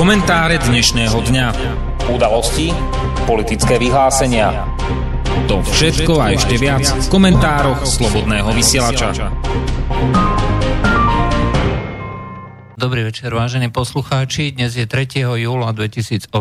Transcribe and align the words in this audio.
Komentáre 0.00 0.56
dnešného 0.56 1.12
dňa. 1.12 1.46
Udalosti, 2.08 2.72
politické 3.28 3.76
vyhlásenia. 3.76 4.64
To 5.44 5.60
všetko 5.60 6.16
a 6.16 6.32
ešte 6.32 6.56
viac 6.56 6.88
v 6.88 7.06
komentároch 7.12 7.84
Slobodného 7.84 8.48
vysielača. 8.56 9.28
Dobrý 12.80 13.04
večer, 13.04 13.28
vážení 13.28 13.68
poslucháči. 13.68 14.56
Dnes 14.56 14.72
je 14.72 14.88
3. 14.88 15.20
júla 15.36 15.68
2018 15.76 16.32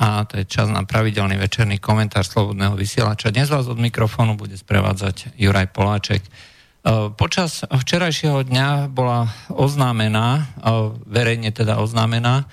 a 0.00 0.24
to 0.24 0.40
je 0.40 0.48
čas 0.48 0.72
na 0.72 0.88
pravidelný 0.88 1.36
večerný 1.36 1.76
komentár 1.76 2.24
Slobodného 2.24 2.72
vysielača. 2.80 3.28
Dnes 3.28 3.52
vás 3.52 3.68
od 3.68 3.76
mikrofónu 3.76 4.40
bude 4.40 4.56
sprevádzať 4.56 5.36
Juraj 5.36 5.68
Poláček. 5.76 6.24
E, 6.78 7.10
počas 7.18 7.66
včerajšieho 7.66 8.46
dňa 8.46 8.86
bola 8.94 9.26
oznámená, 9.50 10.28
e, 10.38 10.42
verejne 11.10 11.50
teda 11.50 11.82
oznámená, 11.82 12.44
e, 12.44 12.46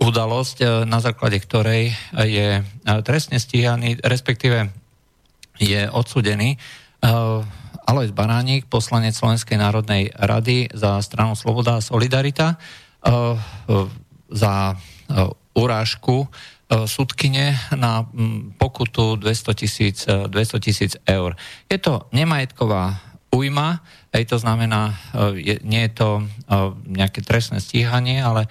udalosť, 0.00 0.88
na 0.88 0.96
základe 1.04 1.36
ktorej 1.44 1.92
je 2.16 2.64
trestne 3.04 3.36
stíhaný, 3.36 4.00
respektíve 4.00 4.72
je 5.60 5.92
odsudený 5.92 6.56
Alois 7.84 8.08
Baránik, 8.08 8.64
poslanec 8.64 9.12
Slovenskej 9.12 9.60
národnej 9.60 10.08
rady 10.16 10.72
za 10.72 11.04
stranu 11.04 11.36
Sloboda 11.36 11.76
a 11.76 11.84
Solidarita 11.84 12.56
za 14.32 14.54
urážku 15.52 16.32
E, 16.70 16.86
sudkine 16.86 17.58
na 17.74 18.06
pokutu 18.54 19.18
200 19.18 19.58
tisíc 19.58 20.06
200 20.06 20.62
tisíc 20.62 20.92
eur. 21.02 21.34
Je 21.66 21.82
to 21.82 22.06
nemajetková 22.14 23.02
ujma, 23.34 23.82
aj 24.14 24.22
to 24.30 24.38
znamená, 24.38 24.94
e, 24.94 24.94
je, 25.42 25.54
nie 25.66 25.82
je 25.90 25.92
to 25.98 26.08
nejaké 26.86 27.26
trestné 27.26 27.58
stíhanie, 27.58 28.22
ale 28.22 28.46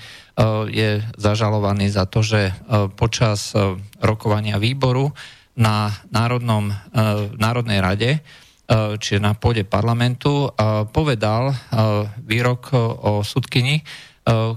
je 0.72 1.04
zažalovaný 1.20 1.92
za 1.92 2.08
to, 2.08 2.24
že 2.24 2.56
počas 2.96 3.52
rokovania 4.00 4.56
výboru 4.56 5.12
na 5.60 5.92
Národnom, 6.16 6.72
Národnej 7.36 7.84
rade, 7.84 8.12
čiže 9.04 9.20
na 9.20 9.36
pôde 9.36 9.68
parlamentu, 9.68 10.48
povedal 10.96 11.52
výrok 12.24 12.72
o 13.04 13.20
sudkyni, 13.20 13.84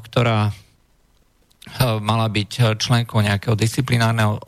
ktorá 0.06 0.54
Eh, 0.54 0.61
mala 2.00 2.28
byť 2.28 2.50
eh, 2.58 2.64
členkou 2.76 3.20
nejakého 3.20 3.56
disciplinárneho 3.56 4.34
eh, 4.36 4.42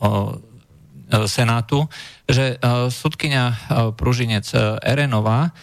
senátu, 1.29 1.85
že 2.25 2.57
sudkynia 2.89 3.53
Pružinec 3.93 4.49
Erenová 4.81 5.53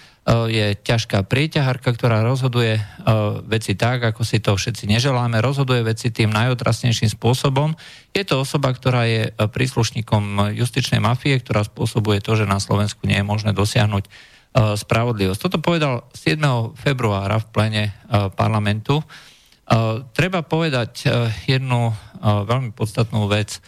je 0.47 0.79
ťažká 0.79 1.27
prieťaharka, 1.27 1.91
ktorá 1.99 2.23
rozhoduje 2.23 2.79
veci 3.51 3.75
tak, 3.75 4.07
ako 4.07 4.23
si 4.23 4.39
to 4.39 4.55
všetci 4.55 4.87
neželáme, 4.87 5.43
rozhoduje 5.43 5.83
veci 5.83 6.15
tým 6.15 6.31
najotrasnejším 6.31 7.11
spôsobom. 7.19 7.75
Je 8.15 8.23
to 8.23 8.39
osoba, 8.47 8.71
ktorá 8.71 9.03
je 9.11 9.35
príslušníkom 9.35 10.55
justičnej 10.55 11.03
mafie, 11.03 11.43
ktorá 11.43 11.67
spôsobuje 11.67 12.23
to, 12.23 12.39
že 12.39 12.47
na 12.47 12.63
Slovensku 12.63 13.03
nie 13.11 13.19
je 13.19 13.27
možné 13.27 13.51
dosiahnuť 13.51 14.07
spravodlivosť. 14.55 15.41
Toto 15.43 15.59
povedal 15.59 16.07
7. 16.15 16.39
februára 16.79 17.43
v 17.43 17.51
plene 17.51 17.85
parlamentu 18.39 19.03
Treba 20.13 20.41
povedať 20.43 21.07
e, 21.07 21.31
jednu 21.47 21.91
e, 21.91 21.95
veľmi 22.23 22.75
podstatnú 22.75 23.31
vec. 23.31 23.63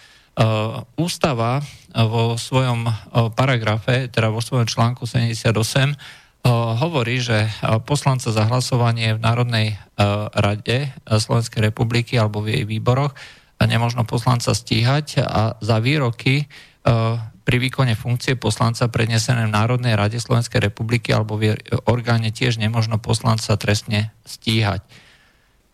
Ústava 0.98 1.62
vo 1.94 2.34
svojom 2.34 2.90
paragrafe, 3.38 4.10
teda 4.10 4.34
vo 4.34 4.42
svojom 4.42 4.66
článku 4.66 5.06
78, 5.06 5.94
hovorí, 6.82 7.22
že 7.22 7.46
poslanca 7.86 8.34
za 8.34 8.42
hlasovanie 8.50 9.14
v 9.14 9.22
Národnej 9.22 9.78
rade 10.34 10.90
Slovenskej 11.06 11.70
republiky 11.70 12.18
alebo 12.18 12.42
v 12.42 12.50
jej 12.50 12.64
výboroch 12.66 13.14
nemožno 13.62 14.02
poslanca 14.02 14.50
stíhať 14.52 15.22
a 15.22 15.54
za 15.62 15.78
výroky 15.78 16.50
pri 17.44 17.56
výkone 17.60 17.92
funkcie 17.96 18.40
poslanca 18.40 18.88
prednesené 18.88 19.44
v 19.48 19.54
Národnej 19.54 19.94
rade 19.96 20.16
Slovenskej 20.16 20.64
republiky 20.64 21.12
alebo 21.12 21.36
v 21.36 21.56
orgáne 21.84 22.32
tiež 22.32 22.56
nemožno 22.56 22.96
poslanca 22.96 23.56
trestne 23.60 24.12
stíhať. 24.24 24.80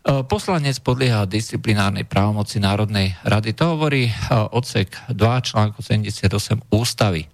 E, 0.00 0.24
poslanec 0.24 0.80
podlieha 0.80 1.28
disciplinárnej 1.28 2.08
právomoci 2.08 2.56
Národnej 2.56 3.12
rady. 3.20 3.52
To 3.60 3.76
hovorí 3.76 4.08
e, 4.08 4.12
odsek 4.32 4.96
2 5.12 5.16
článku 5.44 5.84
78 5.84 6.72
ústavy. 6.72 7.28
E, 7.28 7.30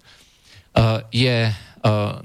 je 1.11 1.37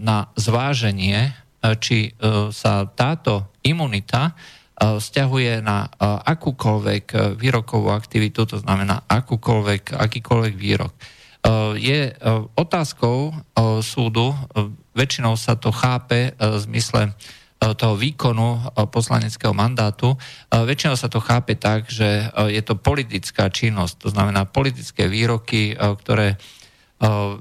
na 0.03 0.26
zváženie, 0.34 1.38
či 1.78 2.10
sa 2.50 2.82
táto 2.82 3.53
imunita 3.62 4.34
vzťahuje 4.75 5.62
na 5.62 5.86
akúkoľvek 6.03 7.38
výrokovú 7.38 7.94
aktivitu, 7.94 8.42
to 8.48 8.59
znamená 8.59 9.06
akúkoľvek, 9.06 9.94
akýkoľvek 9.94 10.54
výrok. 10.59 10.91
Je 11.78 12.10
otázkou 12.59 13.30
súdu, 13.84 14.34
väčšinou 14.98 15.38
sa 15.38 15.54
to 15.54 15.70
chápe 15.70 16.34
v 16.34 16.56
zmysle 16.66 17.14
toho 17.78 17.95
výkonu 17.95 18.59
eh, 18.59 18.87
poslaneckého 18.91 19.55
mandátu. 19.55 20.15
Eh, 20.15 20.62
väčšinou 20.67 20.99
sa 20.99 21.06
to 21.06 21.23
chápe 21.23 21.55
tak, 21.55 21.87
že 21.87 22.28
je 22.50 22.62
to 22.65 22.75
politická 22.75 23.49
činnosť, 23.49 23.95
to 24.03 24.09
znamená 24.11 24.49
politické 24.49 25.06
výroky, 25.06 25.75
ktoré 25.77 26.41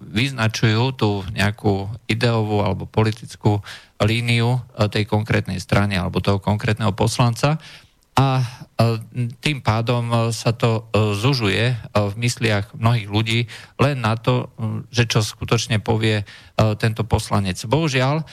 vyznačujú 0.09 0.83
tú 0.97 1.21
nejakú 1.37 1.85
ideovú 2.09 2.65
alebo 2.65 2.89
politickú 2.89 3.61
líniu 4.01 4.57
tej 4.89 5.05
konkrétnej 5.05 5.61
strany 5.61 6.01
alebo 6.01 6.17
toho 6.17 6.41
konkrétneho 6.41 6.89
poslanca 6.97 7.61
a 8.11 8.43
tým 9.39 9.63
pádom 9.63 10.31
sa 10.35 10.51
to 10.51 10.89
zužuje 11.15 11.73
v 11.95 12.13
mysliach 12.19 12.75
mnohých 12.75 13.09
ľudí 13.09 13.39
len 13.79 14.03
na 14.03 14.19
to, 14.19 14.51
že 14.91 15.07
čo 15.07 15.23
skutočne 15.23 15.79
povie 15.79 16.27
tento 16.77 17.07
poslanec. 17.07 17.57
Bohužiaľ, 17.63 18.27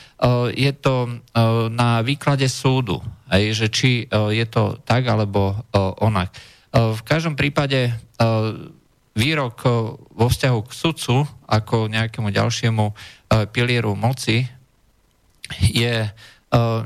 je 0.51 0.73
to 0.75 1.23
na 1.71 2.03
výklade 2.03 2.51
súdu, 2.51 3.01
že 3.31 3.71
či 3.71 4.11
je 4.11 4.47
to 4.51 4.83
tak 4.83 5.07
alebo 5.07 5.63
onak. 6.03 6.35
V 6.75 7.01
každom 7.07 7.39
prípade 7.39 7.95
výrok 9.15 9.57
vo 10.11 10.27
vzťahu 10.27 10.59
k 10.67 10.71
sudcu 10.75 11.17
ako 11.47 11.87
nejakému 11.87 12.29
ďalšiemu 12.35 12.85
pilieru 13.55 13.95
moci 13.95 14.47
je 15.59 16.07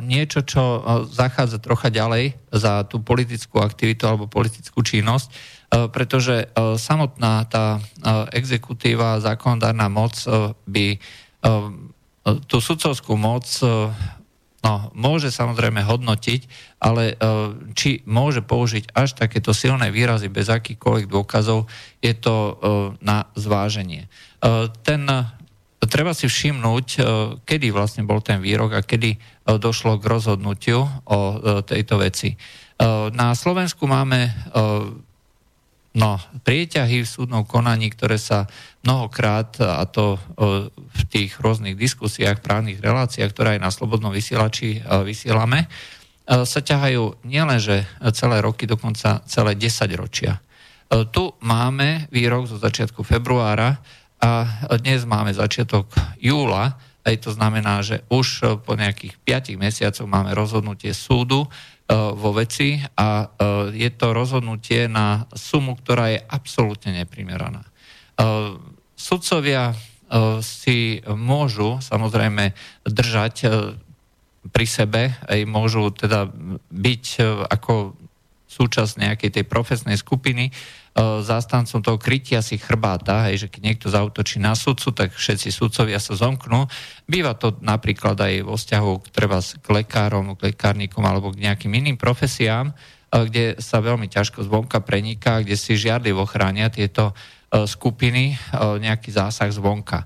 niečo, 0.03 0.43
čo 0.43 0.63
eh, 0.63 0.81
zachádza 1.07 1.63
trocha 1.63 1.89
ďalej 1.89 2.35
za 2.51 2.83
tú 2.87 2.99
politickú 2.99 3.63
aktivitu 3.63 4.11
alebo 4.11 4.27
politickú 4.27 4.83
činnosť, 4.83 5.29
eh, 5.31 5.87
pretože 5.87 6.51
samotná 6.77 7.47
tá 7.47 7.79
exekutíva, 8.35 9.23
zákonodárna 9.23 9.87
moc 9.89 10.15
by 10.67 10.87
tú 12.23 12.57
sudcovskú 12.63 13.19
moc 13.19 13.43
no, 14.63 14.75
môže 14.95 15.35
samozrejme 15.35 15.83
hodnotiť, 15.83 16.41
ale 16.79 17.19
či 17.75 18.07
môže 18.07 18.47
použiť 18.47 18.95
až 18.95 19.19
takéto 19.19 19.51
silné 19.51 19.91
výrazy 19.91 20.31
bez 20.31 20.47
akýchkoľvek 20.47 21.11
dôkazov, 21.11 21.67
je 21.99 22.15
to 22.15 22.63
na 23.03 23.27
zváženie. 23.35 24.07
Ten 24.87 25.03
treba 25.91 26.15
si 26.15 26.31
všimnúť, 26.31 26.87
kedy 27.43 27.75
vlastne 27.75 28.07
bol 28.07 28.23
ten 28.23 28.39
výrok 28.39 28.79
a 28.79 28.87
kedy 28.87 29.19
E, 29.43 29.59
došlo 29.59 29.99
k 29.99 30.07
rozhodnutiu 30.07 30.87
o 30.87 31.19
e, 31.19 31.37
tejto 31.67 31.99
veci. 31.99 32.31
E, 32.31 32.37
na 33.11 33.35
Slovensku 33.35 33.91
máme 33.91 34.31
no, 35.93 36.11
prieťahy 36.47 37.03
v 37.03 37.09
súdnom 37.11 37.43
konaní, 37.43 37.91
ktoré 37.91 38.17
sa 38.17 38.47
mnohokrát, 38.87 39.61
a 39.61 39.85
to 39.85 40.17
v 40.73 41.03
tých 41.13 41.37
rôznych 41.37 41.77
diskusiách, 41.77 42.41
právnych 42.41 42.81
reláciách, 42.81 43.29
ktoré 43.29 43.49
aj 43.59 43.61
na 43.61 43.69
Slobodnom 43.69 44.09
vysielači 44.09 44.81
vysielame, 45.05 45.69
sa 46.25 46.61
ťahajú 46.65 47.29
nielenže 47.29 47.85
celé 48.17 48.41
roky, 48.41 48.65
dokonca 48.65 49.21
celé 49.29 49.53
10 49.53 50.01
ročia. 50.01 50.41
Tu 51.13 51.25
máme 51.45 52.09
výrok 52.09 52.49
zo 52.49 52.57
začiatku 52.57 53.05
februára 53.05 53.77
a 54.23 54.47
dnes 54.79 55.03
máme 55.03 55.35
začiatok 55.35 55.91
júla, 56.23 56.79
aj 57.03 57.27
to 57.27 57.31
znamená, 57.35 57.83
že 57.83 58.07
už 58.07 58.27
e, 58.39 58.43
po 58.63 58.79
nejakých 58.79 59.19
5 59.27 59.59
mesiacoch 59.59 60.07
máme 60.07 60.31
rozhodnutie 60.39 60.95
súdu 60.95 61.43
e, 61.43 61.49
vo 61.91 62.31
veci 62.31 62.79
a 62.95 63.27
e, 63.27 63.75
je 63.75 63.91
to 63.91 64.15
rozhodnutie 64.15 64.87
na 64.87 65.27
sumu, 65.35 65.75
ktorá 65.75 66.15
je 66.15 66.23
absolútne 66.23 66.95
neprimeraná. 66.95 67.67
Sudcovia 68.95 69.75
si 70.45 71.01
môžu 71.09 71.81
samozrejme 71.81 72.55
držať 72.87 73.37
pri 74.53 74.67
sebe, 74.69 75.17
aj 75.27 75.41
môžu 75.49 75.91
teda 75.91 76.29
byť 76.71 77.05
ako 77.51 77.97
súčasť 78.47 78.93
nejakej 79.01 79.31
tej 79.41 79.45
profesnej 79.49 79.97
skupiny, 79.97 80.53
zástancom 81.01 81.81
toho 81.81 81.97
krytia 81.97 82.45
si 82.45 82.61
chrbáta, 82.61 83.33
hej, 83.33 83.47
že 83.47 83.49
keď 83.49 83.61
niekto 83.65 83.89
zautočí 83.89 84.37
na 84.37 84.53
sudcu, 84.53 84.93
tak 84.93 85.17
všetci 85.17 85.49
sudcovia 85.49 85.97
sa 85.97 86.13
zomknú. 86.13 86.69
Býva 87.09 87.33
to 87.33 87.57
napríklad 87.65 88.21
aj 88.21 88.45
vo 88.45 88.61
vzťahu 88.61 88.91
treba 89.09 89.41
k 89.41 89.67
lekárom, 89.73 90.37
k 90.37 90.53
lekárnikom 90.53 91.01
alebo 91.01 91.33
k 91.33 91.49
nejakým 91.49 91.73
iným 91.73 91.97
profesiám, 91.97 92.77
kde 93.09 93.57
sa 93.57 93.81
veľmi 93.81 94.09
ťažko 94.09 94.45
zvonka 94.45 94.85
preniká, 94.85 95.41
kde 95.41 95.57
si 95.57 95.81
žiadlivo 95.81 96.29
chránia 96.29 96.69
tieto 96.69 97.17
skupiny 97.53 98.37
nejaký 98.57 99.13
zásah 99.13 99.53
zvonka. 99.53 100.05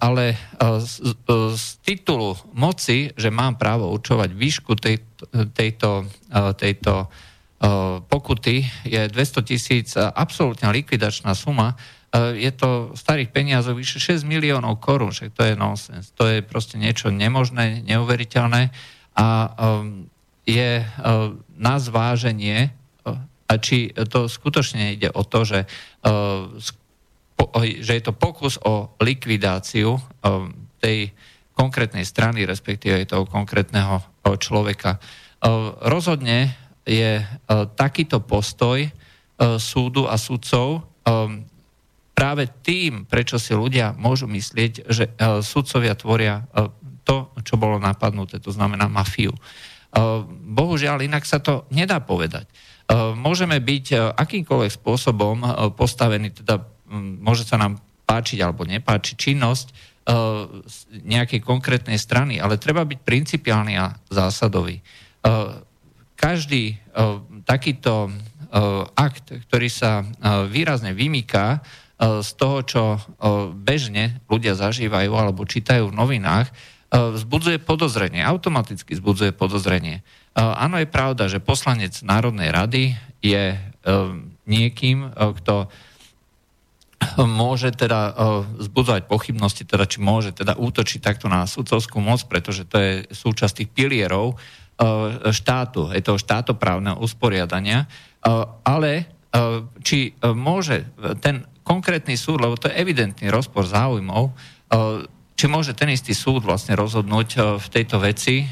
Ale 0.00 0.36
z, 0.80 1.16
z 1.56 1.64
titulu 1.80 2.36
moci, 2.52 3.12
že 3.16 3.32
mám 3.32 3.56
právo 3.56 3.88
určovať 3.92 4.30
výšku 4.36 4.76
tej, 4.76 5.00
tejto, 5.56 6.04
tejto 6.60 7.08
pokuty 8.10 8.66
je 8.82 9.06
200 9.06 9.48
tisíc 9.48 9.94
absolútne 9.94 10.66
likvidačná 10.74 11.30
suma. 11.38 11.78
Je 12.34 12.50
to 12.52 12.92
starých 12.92 13.30
peniazov 13.30 13.78
vyše 13.78 14.02
6 14.02 14.26
miliónov 14.26 14.82
korún, 14.82 15.14
však 15.14 15.30
to 15.32 15.42
je 15.46 15.54
nonsens. 15.54 16.10
To 16.18 16.26
je 16.26 16.42
proste 16.42 16.76
niečo 16.76 17.08
nemožné, 17.14 17.86
neuveriteľné 17.86 18.74
a 19.16 19.26
je 20.42 20.82
na 21.54 21.74
zváženie, 21.78 22.74
či 23.62 23.92
to 24.10 24.26
skutočne 24.26 24.98
ide 24.98 25.08
o 25.12 25.22
to, 25.22 25.44
že, 25.46 25.60
že 27.78 27.92
je 27.94 28.02
to 28.02 28.12
pokus 28.16 28.58
o 28.58 28.96
likvidáciu 28.98 30.00
tej 30.82 31.14
konkrétnej 31.52 32.02
strany, 32.02 32.48
respektíve 32.48 33.06
toho 33.06 33.28
konkrétneho 33.28 34.02
človeka. 34.40 34.98
Rozhodne 35.84 36.61
je 36.86 37.22
e, 37.22 37.24
takýto 37.78 38.22
postoj 38.22 38.82
e, 38.82 38.90
súdu 39.58 40.10
a 40.10 40.18
sudcov 40.18 40.68
e, 40.76 40.80
práve 42.12 42.44
tým, 42.62 43.06
prečo 43.06 43.38
si 43.38 43.54
ľudia 43.54 43.94
môžu 43.96 44.28
myslieť, 44.30 44.72
že 44.86 45.10
sudcovia 45.42 45.96
tvoria 45.96 46.44
to, 47.02 47.34
čo 47.42 47.58
bolo 47.58 47.82
napadnuté, 47.82 48.38
to 48.38 48.52
znamená 48.52 48.86
mafiu. 48.86 49.32
Bohužiaľ, 50.46 51.02
inak 51.02 51.24
sa 51.24 51.40
to 51.40 51.66
nedá 51.72 51.98
povedať. 52.04 52.46
Môžeme 53.16 53.58
byť 53.58 54.14
akýmkoľvek 54.14 54.70
spôsobom 54.76 55.40
postavení, 55.74 56.30
teda 56.30 56.62
môže 56.92 57.48
sa 57.48 57.58
nám 57.58 57.80
páčiť 58.06 58.38
alebo 58.44 58.68
nepáčiť 58.68 59.16
činnosť 59.16 59.66
nejakej 60.92 61.40
konkrétnej 61.42 61.96
strany, 61.96 62.38
ale 62.38 62.60
treba 62.60 62.86
byť 62.86 63.00
principiálny 63.02 63.74
a 63.80 63.98
zásadový 64.12 64.78
každý 66.22 66.78
uh, 66.94 67.18
takýto 67.42 68.06
uh, 68.06 68.86
akt, 68.94 69.34
ktorý 69.50 69.66
sa 69.66 70.06
uh, 70.06 70.46
výrazne 70.46 70.94
vymýka 70.94 71.58
z 72.02 72.34
toho, 72.34 72.66
čo 72.66 72.82
bežne 73.62 74.18
ľudia 74.26 74.58
zažívajú 74.58 75.14
alebo 75.14 75.46
čítajú 75.46 75.86
v 75.86 75.94
novinách, 75.94 76.50
vzbudzuje 76.90 77.62
podozrenie, 77.62 78.26
automaticky 78.26 78.98
vzbudzuje 78.98 79.30
podozrenie. 79.30 80.02
Áno, 80.34 80.82
je 80.82 80.90
pravda, 80.90 81.30
že 81.30 81.38
poslanec 81.38 81.94
Národnej 82.02 82.50
rady 82.50 82.82
je 83.22 83.54
niekým, 84.50 85.14
kto 85.14 85.70
môže 87.22 87.70
teda 87.70 88.18
zbudzovať 88.66 89.06
pochybnosti, 89.06 89.62
teda 89.62 89.86
či 89.86 90.02
môže 90.02 90.34
teda 90.34 90.58
útočiť 90.58 90.98
takto 90.98 91.30
na 91.30 91.46
sudcovskú 91.46 92.02
moc, 92.02 92.26
pretože 92.26 92.66
to 92.66 92.82
je 92.82 92.92
súčasť 93.14 93.62
tých 93.62 93.70
pilierov 93.70 94.34
E, 94.34 94.61
štátu, 95.30 95.94
je 95.94 96.02
toho 96.02 96.18
štátoprávneho 96.18 96.98
usporiadania, 96.98 97.84
e, 97.84 97.86
ale 98.66 98.90
e, 98.98 99.04
či 99.82 100.14
môže 100.22 100.86
ten 101.22 101.46
konkrétny 101.62 102.18
súd, 102.18 102.42
lebo 102.42 102.58
to 102.58 102.66
je 102.68 102.78
evidentný 102.78 103.30
rozpor 103.30 103.62
záujmov, 103.62 104.34
či 105.38 105.46
môže 105.46 105.78
ten 105.78 105.94
istý 105.94 106.10
súd 106.10 106.42
vlastne 106.42 106.74
rozhodnúť 106.74 107.60
v 107.62 107.66
tejto 107.70 108.02
veci, 108.02 108.42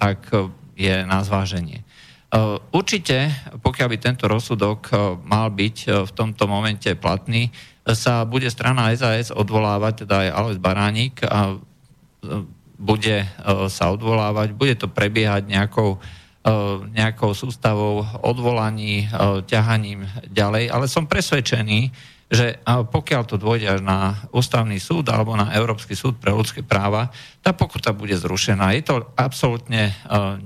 tak 0.00 0.24
je 0.72 0.94
na 1.04 1.20
zváženie. 1.20 1.84
Určite, 2.72 3.28
pokiaľ 3.60 3.88
by 3.92 3.96
tento 4.00 4.24
rozsudok 4.24 4.88
mal 5.28 5.52
byť 5.52 5.76
v 6.06 6.10
tomto 6.16 6.48
momente 6.48 6.88
platný, 6.96 7.52
sa 7.92 8.24
bude 8.24 8.48
strana 8.48 8.88
SAS 8.96 9.34
odvolávať, 9.34 10.06
teda 10.06 10.14
aj 10.24 10.28
Alois 10.32 10.60
Baránik 10.62 11.20
a 11.26 11.58
bude 12.80 13.22
e, 13.22 13.26
sa 13.68 13.92
odvolávať, 13.92 14.56
bude 14.56 14.72
to 14.80 14.88
prebiehať 14.88 15.44
nejakou, 15.44 16.00
e, 16.40 16.50
nejakou 16.96 17.36
sústavou 17.36 18.08
odvolaní, 18.24 19.04
e, 19.04 19.06
ťahaním 19.44 20.08
ďalej, 20.32 20.72
ale 20.72 20.88
som 20.88 21.04
presvedčený, 21.04 21.92
že 22.30 22.62
pokiaľ 22.66 23.22
to 23.26 23.42
dôjde 23.42 23.66
až 23.66 23.80
na 23.82 24.14
ústavný 24.30 24.78
súd 24.78 25.10
alebo 25.10 25.34
na 25.34 25.50
Európsky 25.50 25.98
súd 25.98 26.14
pre 26.14 26.30
ľudské 26.30 26.62
práva, 26.62 27.10
tá 27.42 27.50
pokuta 27.50 27.90
bude 27.90 28.14
zrušená. 28.14 28.70
Je 28.78 28.86
to 28.86 29.02
absolútne 29.18 29.90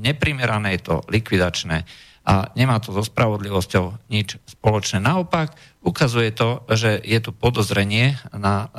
neprimerané, 0.01 0.81
je 0.81 0.83
to 0.89 1.05
likvidačné 1.13 1.85
a 2.25 2.49
nemá 2.57 2.81
to 2.81 2.89
so 2.89 3.05
spravodlivosťou 3.05 4.09
nič 4.09 4.41
spoločné. 4.49 4.97
Naopak, 4.97 5.53
ukazuje 5.85 6.33
to, 6.33 6.65
že 6.73 7.05
je 7.05 7.21
tu 7.21 7.37
podozrenie 7.37 8.17
na 8.33 8.73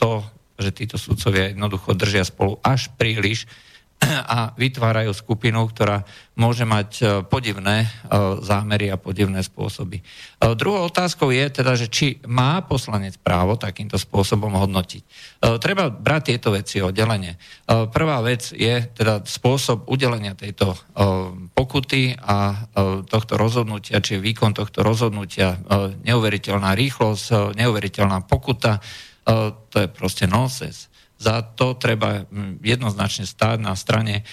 to, 0.00 0.24
že 0.58 0.70
títo 0.74 0.96
sudcovia 1.00 1.52
jednoducho 1.52 1.96
držia 1.96 2.24
spolu 2.26 2.58
až 2.64 2.92
príliš 2.96 3.48
a 4.34 4.52
vytvárajú 4.58 5.14
skupinu, 5.14 5.62
ktorá 5.70 6.02
môže 6.32 6.64
mať 6.64 6.90
e, 6.98 7.04
podivné 7.28 7.86
e, 7.86 7.88
zámery 8.40 8.88
a 8.88 8.96
podivné 8.96 9.44
spôsoby. 9.44 10.00
E, 10.00 10.04
druhou 10.56 10.88
otázkou 10.88 11.30
je 11.30 11.44
teda, 11.52 11.72
že 11.76 11.86
či 11.92 12.18
má 12.26 12.64
poslanec 12.64 13.20
právo 13.20 13.54
takýmto 13.60 14.00
spôsobom 14.00 14.52
hodnotiť. 14.56 15.02
Treba 15.60 15.90
brať 15.90 16.22
tieto 16.32 16.54
veci 16.54 16.78
oddelenie. 16.78 17.36
Prvá 17.66 18.22
vec 18.22 18.54
je 18.54 18.86
teda 18.94 19.26
spôsob 19.26 19.90
udelenia 19.90 20.38
tejto 20.38 20.74
pokuty 21.52 22.14
a 22.14 22.68
tohto 23.10 23.34
rozhodnutia, 23.34 23.98
či 23.98 24.22
výkon 24.22 24.54
tohto 24.54 24.86
rozhodnutia, 24.86 25.58
neuveriteľná 26.06 26.78
rýchlosť, 26.78 27.58
neuveriteľná 27.58 28.22
pokuta, 28.24 28.78
to 29.68 29.76
je 29.78 29.88
proste 29.88 30.26
nonsense. 30.26 30.90
Za 31.22 31.38
to 31.54 31.78
treba 31.78 32.26
jednoznačne 32.58 33.30
stáť 33.30 33.62
na 33.62 33.78
strane 33.78 34.26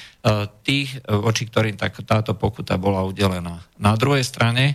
tých, 0.65 0.97
voči 1.05 1.45
ktorým 1.45 1.77
tak, 1.77 2.01
táto 2.01 2.33
pokuta 2.33 2.81
bola 2.81 3.05
udelená. 3.05 3.61
Na 3.77 3.93
druhej 3.93 4.25
strane 4.25 4.73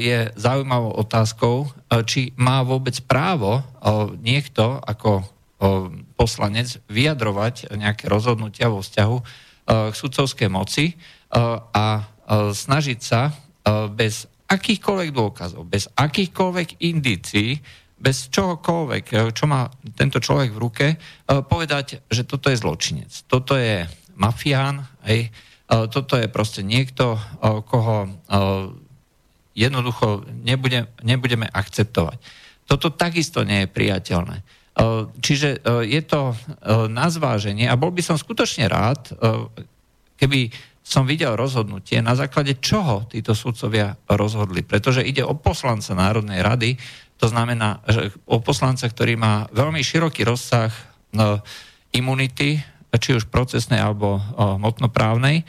je 0.00 0.32
zaujímavou 0.40 0.96
otázkou, 0.96 1.68
či 2.08 2.32
má 2.40 2.64
vôbec 2.64 2.96
právo 3.04 3.60
niekto 4.24 4.80
ako 4.80 5.20
poslanec 6.16 6.80
vyjadrovať 6.88 7.76
nejaké 7.76 8.08
rozhodnutia 8.08 8.72
vo 8.72 8.80
vzťahu 8.80 9.16
k 9.68 9.92
sudcovskej 9.92 10.48
moci 10.48 10.96
a 11.76 12.08
snažiť 12.56 13.00
sa 13.04 13.36
bez 13.92 14.24
akýchkoľvek 14.48 15.10
dôkazov, 15.12 15.68
bez 15.68 15.92
akýchkoľvek 15.92 16.80
indícií 16.88 17.60
bez 18.00 18.32
čohokoľvek, 18.32 19.04
eh, 19.12 19.18
čo 19.36 19.44
má 19.44 19.68
tento 19.92 20.18
človek 20.18 20.56
v 20.56 20.62
ruke, 20.62 20.86
eh, 20.96 20.98
povedať, 21.44 22.00
že 22.08 22.24
toto 22.24 22.48
je 22.48 22.56
zločinec. 22.56 23.12
Toto 23.28 23.54
je 23.54 23.84
mafián, 24.16 24.88
hej, 25.04 25.28
eh, 25.28 25.84
toto 25.92 26.16
je 26.16 26.26
proste 26.26 26.64
niekto, 26.64 27.20
koho 27.40 28.10
jednoducho 29.54 30.24
nebude, 30.42 30.88
nebudeme 31.04 31.46
akceptovať. 31.46 32.18
Toto 32.64 32.90
takisto 32.94 33.42
nie 33.44 33.66
je 33.66 33.68
priateľné. 33.68 34.36
Čiže 35.20 35.60
je 35.84 36.02
to 36.06 36.32
na 36.88 37.10
zváženie 37.10 37.66
a 37.66 37.76
bol 37.76 37.90
by 37.90 38.00
som 38.00 38.16
skutočne 38.16 38.70
rád, 38.70 39.10
keby 40.16 40.54
som 40.80 41.04
videl 41.04 41.36
rozhodnutie, 41.36 42.00
na 42.00 42.16
základe 42.16 42.58
čoho 42.58 43.04
títo 43.06 43.36
sudcovia 43.36 43.94
rozhodli. 44.08 44.64
Pretože 44.64 45.04
ide 45.04 45.22
o 45.22 45.36
poslanca 45.36 45.92
Národnej 45.94 46.40
rady, 46.40 46.74
to 47.20 47.28
znamená, 47.28 47.84
že 47.84 48.16
o 48.24 48.40
poslanca, 48.40 48.88
ktorý 48.88 49.20
má 49.20 49.44
veľmi 49.52 49.84
široký 49.84 50.24
rozsah 50.24 50.72
no, 51.12 51.44
imunity, 51.92 52.64
či 52.96 53.10
už 53.12 53.28
procesnej 53.28 53.76
alebo 53.76 54.16
o, 54.16 54.20
hmotnoprávnej. 54.56 55.44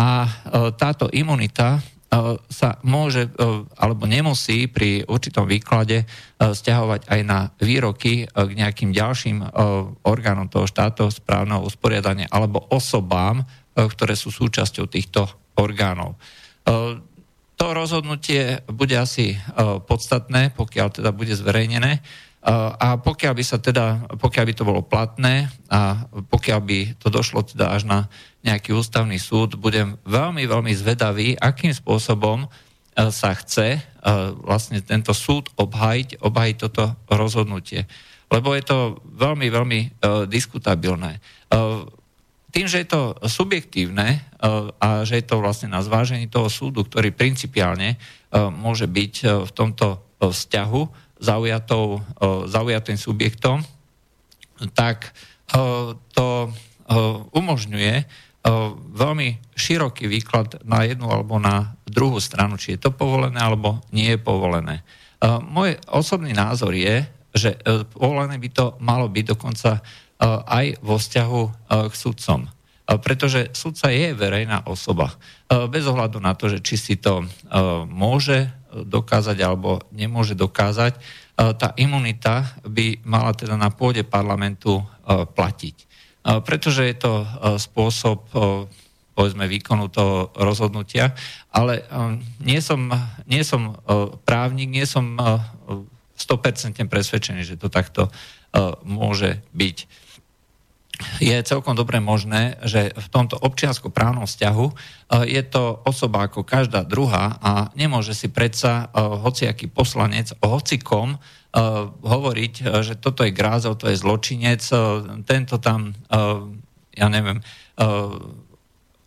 A 0.00 0.08
o, 0.24 0.72
táto 0.72 1.12
imunita 1.12 1.76
o, 1.76 2.40
sa 2.48 2.80
môže 2.80 3.28
alebo 3.76 4.08
nemusí 4.08 4.64
pri 4.64 5.04
určitom 5.04 5.44
výklade 5.44 6.08
stiahovať 6.40 7.12
aj 7.12 7.20
na 7.20 7.52
výroky 7.60 8.24
k 8.24 8.50
nejakým 8.56 8.96
ďalším 8.96 9.44
orgánom 10.08 10.48
toho 10.48 10.64
štátov 10.64 11.12
správneho 11.12 11.60
usporiadania 11.62 12.32
alebo 12.32 12.64
osobám, 12.72 13.44
ktoré 13.76 14.16
sú 14.16 14.32
súčasťou 14.32 14.88
týchto 14.88 15.28
orgánov. 15.60 16.16
To 17.60 17.76
rozhodnutie 17.76 18.64
bude 18.72 18.96
asi 18.96 19.36
e, 19.36 19.38
podstatné, 19.84 20.56
pokiaľ 20.56 20.96
teda 20.96 21.12
bude 21.12 21.36
zverejnené. 21.36 21.92
E, 21.92 22.00
a 22.72 22.96
pokiaľ 22.96 23.36
by 23.36 23.44
sa 23.44 23.60
teda, 23.60 24.16
pokiaľ 24.16 24.44
by 24.48 24.54
to 24.56 24.64
bolo 24.64 24.80
platné 24.80 25.52
a 25.68 26.08
pokiaľ 26.08 26.60
by 26.64 26.78
to 26.96 27.12
došlo 27.12 27.44
teda 27.44 27.68
až 27.68 27.84
na 27.84 28.08
nejaký 28.40 28.72
ústavný 28.72 29.20
súd, 29.20 29.60
budem 29.60 30.00
veľmi, 30.08 30.48
veľmi 30.48 30.72
zvedavý, 30.72 31.36
akým 31.36 31.76
spôsobom 31.76 32.48
sa 32.96 33.36
chce 33.36 33.80
vlastne 34.40 34.80
tento 34.80 35.12
súd 35.12 35.52
obhajiť, 35.60 36.24
obhajiť 36.24 36.56
toto 36.56 36.96
rozhodnutie. 37.12 37.84
Lebo 38.32 38.56
je 38.56 38.64
to 38.64 39.04
veľmi, 39.04 39.46
veľmi 39.52 39.80
diskutabilné. 40.26 41.20
Tým, 42.50 42.66
že 42.66 42.82
je 42.82 42.88
to 42.90 43.14
subjektívne 43.26 44.22
a 44.78 45.06
že 45.06 45.22
je 45.22 45.26
to 45.26 45.38
vlastne 45.38 45.70
na 45.70 45.80
zvážení 45.80 46.26
toho 46.26 46.50
súdu, 46.50 46.82
ktorý 46.82 47.14
principiálne 47.14 47.94
môže 48.34 48.90
byť 48.90 49.46
v 49.46 49.50
tomto 49.54 50.02
vzťahu 50.18 50.82
zaujatou, 51.20 52.02
zaujatým 52.50 52.98
subjektom, 52.98 53.62
tak 54.74 55.14
to 56.12 56.50
umožňuje 57.32 57.94
veľmi 58.96 59.28
široký 59.52 60.08
výklad 60.08 60.64
na 60.64 60.88
jednu 60.88 61.12
alebo 61.12 61.36
na 61.36 61.76
druhú 61.84 62.16
stranu, 62.18 62.56
či 62.56 62.76
je 62.76 62.88
to 62.88 62.90
povolené 62.90 63.36
alebo 63.36 63.84
nie 63.92 64.16
je 64.16 64.18
povolené. 64.20 64.80
Môj 65.44 65.76
osobný 65.92 66.32
názor 66.32 66.72
je, 66.72 67.04
že 67.30 67.54
e, 67.54 67.86
povolené 67.86 68.40
by 68.40 68.48
to 68.50 68.74
malo 68.82 69.06
byť 69.06 69.24
dokonca 69.36 69.78
e, 69.78 69.80
aj 70.28 70.84
vo 70.84 71.00
vzťahu 71.00 71.42
e, 71.42 71.50
k 71.88 71.94
sudcom. 71.96 72.40
Pretože 72.90 73.54
sudca 73.54 73.86
je 73.94 74.18
verejná 74.18 74.66
osoba. 74.66 75.14
Bez 75.46 75.86
ohľadu 75.86 76.18
na 76.18 76.34
to, 76.34 76.50
že 76.50 76.58
či 76.58 76.74
si 76.74 76.94
to 76.98 77.22
môže 77.86 78.50
dokázať 78.74 79.38
alebo 79.46 79.78
nemôže 79.94 80.34
dokázať, 80.34 80.98
tá 81.38 81.70
imunita 81.78 82.50
by 82.66 82.98
mala 83.06 83.30
teda 83.30 83.54
na 83.54 83.70
pôde 83.70 84.02
parlamentu 84.02 84.82
platiť 85.06 85.86
pretože 86.22 86.84
je 86.84 86.96
to 86.96 87.12
spôsob 87.56 88.28
povedzme 89.10 89.44
výkonu 89.48 89.92
toho 89.92 90.32
rozhodnutia, 90.36 91.12
ale 91.52 91.84
nie 92.40 92.60
som, 92.62 92.88
nie 93.26 93.42
som 93.44 93.76
právnik, 94.24 94.70
nie 94.70 94.86
som 94.86 95.16
100% 96.16 96.76
presvedčený, 96.88 97.42
že 97.44 97.60
to 97.60 97.72
takto 97.72 98.08
môže 98.84 99.40
byť. 99.56 99.76
Je 101.20 101.36
celkom 101.42 101.72
dobre 101.76 102.00
možné, 102.00 102.60
že 102.64 102.92
v 102.92 103.06
tomto 103.08 103.40
občiansko-právnom 103.40 104.28
vzťahu 104.28 104.66
je 105.24 105.42
to 105.48 105.80
osoba 105.84 106.28
ako 106.28 106.44
každá 106.44 106.84
druhá 106.84 107.40
a 107.40 107.72
nemôže 107.76 108.12
si 108.12 108.28
predsa 108.28 108.92
hociaký 108.94 109.68
poslanec 109.70 110.32
o 110.40 110.56
hocikom 110.58 111.20
Uh, 111.50 111.90
hovoriť, 112.06 112.78
že 112.78 112.94
toto 113.02 113.26
je 113.26 113.34
grázov, 113.34 113.82
to 113.82 113.90
je 113.90 113.98
zločinec, 113.98 114.62
tento 115.26 115.58
tam, 115.58 115.98
ja 116.94 117.10
neviem, 117.10 117.42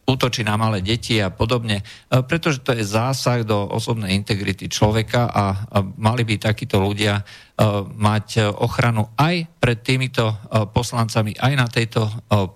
útočí 0.03 0.43
na 0.43 0.59
malé 0.59 0.83
deti 0.83 1.15
a 1.23 1.31
podobne, 1.31 1.79
pretože 2.27 2.59
to 2.59 2.75
je 2.75 2.83
zásah 2.83 3.47
do 3.47 3.55
osobnej 3.71 4.11
integrity 4.19 4.67
človeka 4.67 5.31
a 5.31 5.43
mali 5.95 6.27
by 6.27 6.35
takíto 6.39 6.83
ľudia 6.83 7.23
mať 7.95 8.51
ochranu 8.59 9.15
aj 9.15 9.47
pred 9.63 9.79
týmito 9.79 10.35
poslancami, 10.75 11.39
aj 11.39 11.53
na 11.55 11.67
tejto 11.71 12.03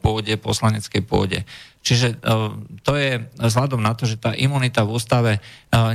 pôde, 0.04 0.36
poslaneckej 0.36 1.02
pôde. 1.08 1.48
Čiže 1.80 2.20
to 2.84 2.92
je 3.00 3.24
vzhľadom 3.40 3.80
na 3.80 3.96
to, 3.96 4.04
že 4.04 4.20
tá 4.20 4.36
imunita 4.36 4.84
v 4.84 5.00
ústave 5.00 5.32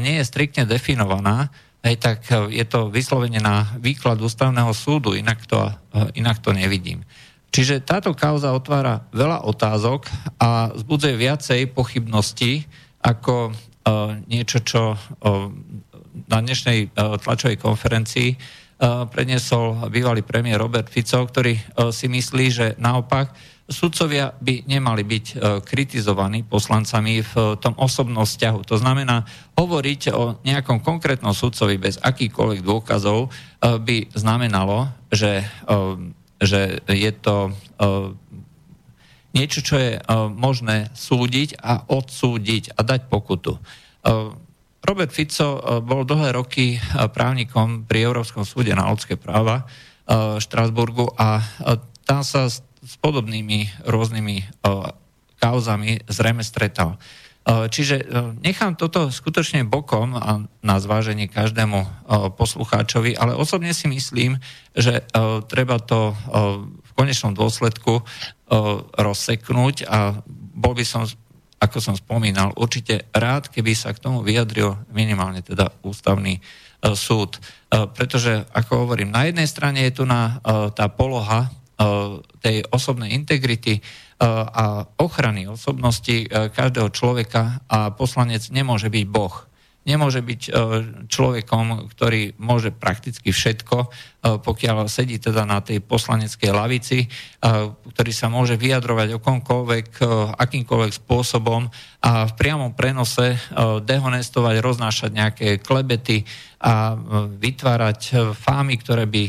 nie 0.00 0.16
je 0.16 0.25
striktne 0.25 0.64
definovaná, 0.64 1.52
hej, 1.82 1.97
tak 1.99 2.25
e, 2.30 2.54
je 2.54 2.64
to 2.64 2.88
vyslovene 2.88 3.42
na 3.42 3.75
výklad 3.78 4.16
ústavného 4.23 4.71
súdu, 4.73 5.18
inak 5.18 5.44
to, 5.44 5.59
e, 5.68 6.23
inak 6.23 6.38
to 6.38 6.54
nevidím. 6.54 7.02
Čiže 7.52 7.85
táto 7.85 8.16
kauza 8.16 8.56
otvára 8.56 9.04
veľa 9.12 9.44
otázok 9.44 10.09
a 10.40 10.73
zbudzuje 10.73 11.21
viacej 11.21 11.61
pochybností 11.76 12.64
ako 13.04 13.52
uh, 13.52 14.16
niečo, 14.25 14.64
čo 14.64 14.97
uh, 14.97 15.52
na 16.32 16.38
dnešnej 16.40 16.88
uh, 16.88 17.21
tlačovej 17.21 17.61
konferencii 17.61 18.61
predniesol 18.82 19.94
bývalý 19.94 20.26
premiér 20.26 20.59
Robert 20.59 20.90
Fico, 20.90 21.23
ktorý 21.23 21.54
si 21.94 22.11
myslí, 22.11 22.47
že 22.50 22.66
naopak 22.82 23.30
sudcovia 23.73 24.35
by 24.37 24.68
nemali 24.68 25.02
byť 25.02 25.26
e, 25.32 25.35
kritizovaní 25.64 26.42
poslancami 26.42 27.25
v 27.25 27.32
tom 27.59 27.73
osobnom 27.80 28.26
vzťahu. 28.26 28.61
To 28.68 28.76
znamená, 28.76 29.25
hovoriť 29.56 30.00
o 30.12 30.37
nejakom 30.44 30.85
konkrétnom 30.85 31.32
sudcovi 31.32 31.80
bez 31.80 31.97
akýchkoľvek 32.02 32.61
dôkazov 32.62 33.26
e, 33.26 33.28
by 33.80 33.97
znamenalo, 34.12 34.92
že, 35.09 35.42
e, 35.42 35.44
že 36.42 36.82
je 36.90 37.12
to 37.14 37.54
niečo, 39.32 39.64
čo 39.64 39.78
je 39.78 39.96
možné 40.34 40.90
súdiť 40.92 41.56
a 41.62 41.87
odsúdiť 41.88 42.76
a 42.76 42.84
dať 42.84 43.08
pokutu. 43.08 43.56
Robert 44.82 45.14
Fico 45.14 45.62
bol 45.80 46.02
dlhé 46.02 46.34
roky 46.34 46.76
právnikom 47.14 47.87
pri 47.87 48.04
Európskom 48.11 48.42
súde 48.42 48.75
na 48.75 48.90
ľudské 48.90 49.14
práva 49.14 49.64
v 50.11 50.42
Štrasburgu 50.42 51.14
a 51.14 51.38
tam 52.02 52.26
sa 52.26 52.50
s 52.50 52.61
podobnými 52.99 53.87
rôznymi 53.87 54.58
kauzami 55.38 56.02
zrejme 56.11 56.42
stretal. 56.42 56.99
Čiže 57.42 58.06
nechám 58.38 58.78
toto 58.78 59.11
skutočne 59.11 59.66
bokom 59.66 60.14
a 60.14 60.46
na 60.62 60.76
zváženie 60.78 61.26
každému 61.26 62.06
poslucháčovi, 62.38 63.18
ale 63.18 63.34
osobne 63.34 63.75
si 63.75 63.90
myslím, 63.90 64.38
že 64.78 65.02
treba 65.50 65.82
to 65.82 66.14
v 66.78 66.90
konečnom 66.94 67.34
dôsledku 67.34 68.06
rozseknúť 68.94 69.90
a 69.90 70.22
bol 70.54 70.78
by 70.78 70.87
som, 70.87 71.02
ako 71.58 71.78
som 71.82 71.99
spomínal, 71.99 72.54
určite 72.54 73.11
rád, 73.11 73.50
keby 73.50 73.75
sa 73.75 73.90
k 73.90 73.99
tomu 73.99 74.22
vyjadril 74.22 74.78
minimálne 74.94 75.42
teda 75.42 75.75
ústavný 75.82 76.38
súd. 76.94 77.42
Pretože, 77.70 78.46
ako 78.54 78.87
hovorím, 78.87 79.11
na 79.11 79.26
jednej 79.26 79.50
strane 79.50 79.82
je 79.82 79.99
tu 79.99 80.04
na 80.06 80.38
tá 80.78 80.87
poloha 80.87 81.50
tej 82.42 82.56
osobnej 82.70 83.16
integrity 83.16 83.82
a 84.22 84.86
ochrany 85.02 85.50
osobnosti 85.50 86.30
každého 86.30 86.94
človeka 86.94 87.64
a 87.66 87.90
poslanec 87.90 88.46
nemôže 88.54 88.86
byť 88.86 89.04
Boh. 89.10 89.34
Nemôže 89.82 90.22
byť 90.22 90.42
človekom, 91.10 91.90
ktorý 91.90 92.38
môže 92.38 92.70
prakticky 92.70 93.34
všetko, 93.34 93.90
pokiaľ 94.22 94.86
sedí 94.86 95.18
teda 95.18 95.42
na 95.42 95.58
tej 95.58 95.82
poslaneckej 95.82 96.54
lavici, 96.54 97.10
ktorý 97.90 98.12
sa 98.14 98.30
môže 98.30 98.54
vyjadrovať 98.54 99.18
okomkoľvek, 99.18 99.88
akýmkoľvek 100.38 100.92
spôsobom 101.02 101.66
a 101.98 102.30
v 102.30 102.32
priamom 102.38 102.78
prenose 102.78 103.34
dehonestovať, 103.82 104.54
roznášať 104.62 105.10
nejaké 105.10 105.48
klebety 105.58 106.22
a 106.62 106.94
vytvárať 107.26 108.32
fámy, 108.38 108.78
ktoré 108.78 109.10
by 109.10 109.24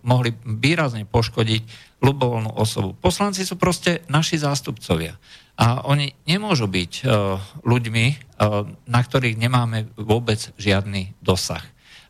mohli 0.00 0.32
výrazne 0.48 1.04
poškodiť 1.04 1.92
ľubovoľnú 2.00 2.56
osobu. 2.56 2.96
Poslanci 2.96 3.44
sú 3.44 3.60
proste 3.60 4.00
naši 4.08 4.40
zástupcovia. 4.40 5.20
A 5.60 5.84
oni 5.84 6.16
nemôžu 6.24 6.64
byť 6.64 7.04
uh, 7.04 7.36
ľuďmi, 7.68 8.06
uh, 8.08 8.64
na 8.88 9.00
ktorých 9.04 9.36
nemáme 9.36 9.92
vôbec 9.92 10.40
žiadny 10.56 11.12
dosah. 11.20 11.60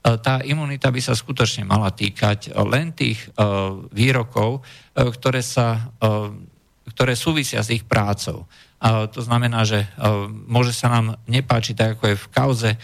Uh, 0.07 0.15
tá 0.23 0.39
imunita 0.47 0.87
by 0.87 1.03
sa 1.03 1.19
skutočne 1.19 1.67
mala 1.67 1.91
týkať 1.91 2.55
len 2.63 2.95
tých 2.95 3.27
výrokov, 3.91 4.63
ktoré, 4.95 5.43
sa, 5.43 5.91
ktoré 6.95 7.13
súvisia 7.19 7.59
s 7.59 7.75
ich 7.75 7.83
prácou. 7.83 8.47
Uh, 8.81 9.05
to 9.11 9.21
znamená, 9.21 9.67
že 9.67 9.85
uh, 9.85 10.25
môže 10.31 10.73
sa 10.73 10.89
nám 10.89 11.21
nepáčiť, 11.29 11.75
tak 11.77 11.89
ako 11.99 12.05
je 12.07 12.17
v 12.17 12.31
kauze 12.33 12.71
uh, 12.73 12.81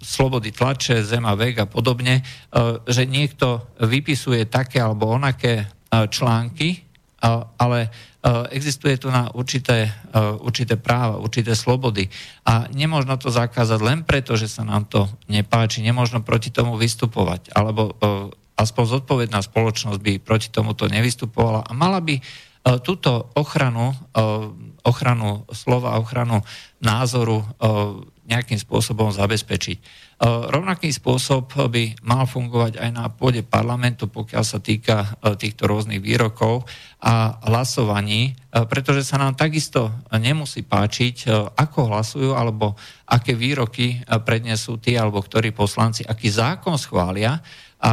slobody 0.00 0.54
tlače, 0.54 1.04
Zema, 1.04 1.34
Veg 1.34 1.58
a 1.58 1.66
podobne, 1.66 2.22
že 2.86 3.10
niekto 3.10 3.74
vypisuje 3.82 4.46
také 4.46 4.78
alebo 4.78 5.10
onaké 5.10 5.66
články, 5.90 6.85
ale 7.22 7.90
existuje 8.50 8.98
tu 8.98 9.08
na 9.08 9.30
určité, 9.32 9.94
určité 10.42 10.74
práva, 10.74 11.22
určité 11.22 11.54
slobody. 11.54 12.10
A 12.42 12.66
nemôžno 12.74 13.14
to 13.16 13.30
zakázať 13.30 13.80
len 13.80 14.02
preto, 14.02 14.34
že 14.34 14.50
sa 14.50 14.66
nám 14.66 14.90
to 14.90 15.06
nepáči, 15.30 15.80
nemôžno 15.80 16.20
proti 16.26 16.50
tomu 16.50 16.74
vystupovať. 16.74 17.54
Alebo 17.54 17.94
aspoň 18.56 18.84
zodpovedná 18.98 19.38
spoločnosť 19.44 20.00
by 20.00 20.12
proti 20.18 20.48
tomuto 20.50 20.88
nevystupovala 20.88 21.68
a 21.68 21.72
mala 21.76 22.00
by 22.02 22.18
túto 22.82 23.30
ochranu, 23.38 23.94
ochranu 24.82 25.46
slova, 25.54 26.02
ochranu 26.02 26.42
názoru 26.82 27.46
nejakým 28.26 28.58
spôsobom 28.58 29.14
zabezpečiť. 29.14 29.78
E, 29.78 29.82
rovnaký 30.50 30.90
spôsob 30.90 31.54
by 31.70 32.02
mal 32.02 32.26
fungovať 32.26 32.82
aj 32.82 32.90
na 32.90 33.06
pôde 33.06 33.46
parlamentu, 33.46 34.10
pokiaľ 34.10 34.44
sa 34.44 34.58
týka 34.58 35.06
e, 35.22 35.38
týchto 35.38 35.70
rôznych 35.70 36.02
výrokov 36.02 36.66
a 36.98 37.38
hlasovaní, 37.46 38.34
e, 38.34 38.66
pretože 38.66 39.06
sa 39.06 39.22
nám 39.22 39.38
takisto 39.38 39.94
nemusí 40.10 40.66
páčiť, 40.66 41.30
ako 41.54 41.78
hlasujú 41.94 42.30
alebo 42.34 42.74
aké 43.06 43.38
výroky 43.38 44.02
prednesú 44.26 44.82
tí 44.82 44.98
alebo 44.98 45.22
ktorí 45.22 45.54
poslanci, 45.54 46.02
aký 46.02 46.26
zákon 46.26 46.74
schvália 46.74 47.38
a 47.78 47.90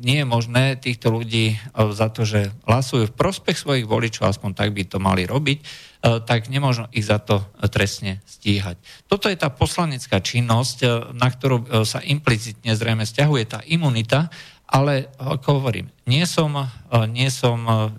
nie 0.00 0.24
je 0.24 0.26
možné 0.28 0.80
týchto 0.80 1.12
ľudí 1.12 1.60
za 1.92 2.08
to, 2.08 2.24
že 2.24 2.48
hlasujú 2.64 3.12
v 3.12 3.16
prospech 3.20 3.56
svojich 3.60 3.86
voličov, 3.86 4.32
aspoň 4.32 4.50
tak 4.56 4.72
by 4.72 4.82
to 4.88 4.96
mali 4.96 5.28
robiť, 5.28 5.60
tak 6.00 6.48
nemôžno 6.48 6.88
ich 6.96 7.04
za 7.04 7.20
to 7.20 7.44
trestne 7.68 8.24
stíhať. 8.24 8.80
Toto 9.04 9.28
je 9.28 9.36
tá 9.36 9.52
poslanecká 9.52 10.24
činnosť, 10.24 11.12
na 11.12 11.28
ktorú 11.28 11.84
sa 11.84 12.00
implicitne 12.00 12.72
zrejme 12.72 13.04
stiahuje 13.04 13.44
tá 13.44 13.60
imunita, 13.68 14.32
ale 14.64 15.12
ako 15.20 15.60
hovorím, 15.60 15.92
nie 16.08 16.24
som, 16.24 16.56
nie 17.12 17.28
som 17.28 17.92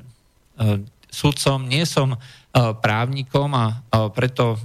sudcom, 1.13 1.69
nie 1.69 1.85
som 1.85 2.17
právnikom 2.55 3.53
a 3.53 3.65
preto 4.09 4.57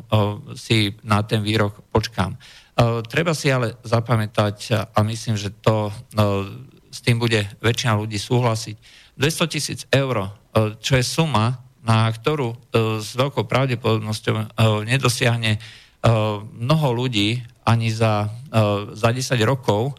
si 0.57 0.97
na 1.05 1.21
ten 1.27 1.45
výrok 1.45 1.85
počkám. 1.93 2.41
Treba 3.05 3.37
si 3.37 3.53
ale 3.53 3.77
zapamätať, 3.85 4.89
a 4.97 4.99
myslím, 5.05 5.37
že 5.37 5.53
to 5.61 5.93
s 6.89 7.05
tým 7.05 7.21
bude 7.21 7.45
väčšina 7.61 8.01
ľudí 8.01 8.17
súhlasiť, 8.17 8.77
200 9.21 9.53
tisíc 9.53 9.81
eur, 9.93 10.33
čo 10.81 10.93
je 10.97 11.05
suma, 11.05 11.66
na 11.87 12.11
ktorú 12.11 12.59
s 12.99 13.15
veľkou 13.15 13.47
pravdepodobnosťou 13.47 14.59
nedosiahne 14.83 15.63
mnoho 16.59 16.89
ľudí 16.91 17.41
ani 17.63 17.95
za, 17.95 18.27
za 18.91 19.09
10 19.15 19.39
rokov 19.47 19.95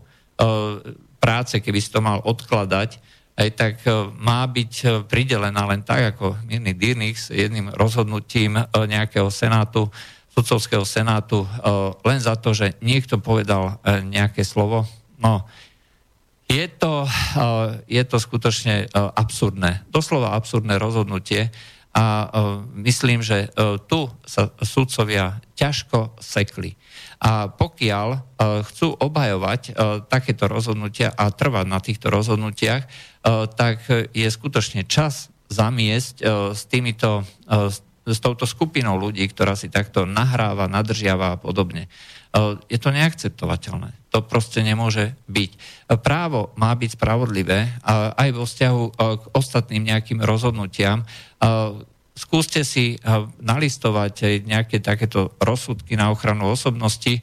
práce, 1.17 1.59
keby 1.59 1.79
si 1.79 1.89
to 1.91 2.03
mal 2.03 2.19
odkladať, 2.23 2.99
aj 3.37 3.49
tak 3.53 3.75
e, 3.85 4.09
má 4.17 4.41
byť 4.49 4.73
e, 4.81 4.85
pridelená 5.05 5.69
len 5.69 5.85
tak, 5.85 6.17
ako 6.17 6.41
Mirny 6.49 6.73
Dyrnik 6.73 7.13
s 7.13 7.29
jedným 7.29 7.69
rozhodnutím 7.69 8.57
e, 8.57 8.63
nejakého 8.89 9.29
senátu, 9.29 9.93
sudcovského 10.33 10.85
senátu, 10.85 11.49
len 12.05 12.21
za 12.21 12.37
to, 12.37 12.53
že 12.53 12.77
niekto 12.77 13.17
povedal 13.17 13.81
nejaké 14.05 14.45
slovo. 14.45 14.85
No, 15.17 15.49
je 16.45 16.69
to, 16.69 17.09
je 17.89 17.97
to 18.05 18.21
skutočne 18.21 18.85
absurdné, 18.93 19.89
doslova 19.89 20.37
absurdné 20.37 20.77
rozhodnutie 20.77 21.49
a 21.97 22.29
myslím, 22.77 23.25
že 23.25 23.49
tu 23.89 24.05
sa 24.21 24.53
sudcovia 24.61 25.41
ťažko 25.57 26.21
sekli. 26.21 26.77
A 27.17 27.49
pokiaľ 27.49 28.07
uh, 28.13 28.19
chcú 28.61 28.93
obhajovať 28.93 29.73
takéto 30.05 30.45
rozhodnutia 30.45 31.09
a 31.09 31.33
trvať 31.33 31.65
na 31.65 31.81
týchto 31.81 32.13
rozhodnutiach, 32.13 32.85
tak 33.57 33.77
je 34.13 34.27
skutočne 34.29 34.85
čas 34.85 35.33
zamiesť 35.49 36.21
s 36.53 36.61
týmito 36.69 37.25
s 38.07 38.23
touto 38.23 38.47
skupinou 38.47 38.95
ľudí, 38.95 39.27
ktorá 39.27 39.59
si 39.59 39.67
takto 39.67 40.07
nahráva, 40.07 40.71
nadržiava 40.71 41.35
a 41.35 41.39
podobne. 41.39 41.91
Je 42.69 42.77
to 42.77 42.89
neakceptovateľné. 42.93 43.93
To 44.13 44.21
proste 44.21 44.61
nemôže 44.61 45.17
byť. 45.27 45.51
Právo 46.05 46.53
má 46.55 46.71
byť 46.77 46.95
spravodlivé 46.95 47.73
aj 48.15 48.29
vo 48.35 48.45
vzťahu 48.45 48.81
k 48.95 49.23
ostatným 49.33 49.83
nejakým 49.89 50.21
rozhodnutiam 50.21 51.03
skúste 52.17 52.65
si 52.65 52.97
nalistovať 53.45 54.41
nejaké 54.41 54.81
takéto 54.81 55.37
rozsudky 55.37 55.93
na 55.93 56.09
ochranu 56.09 56.49
osobnosti 56.49 57.21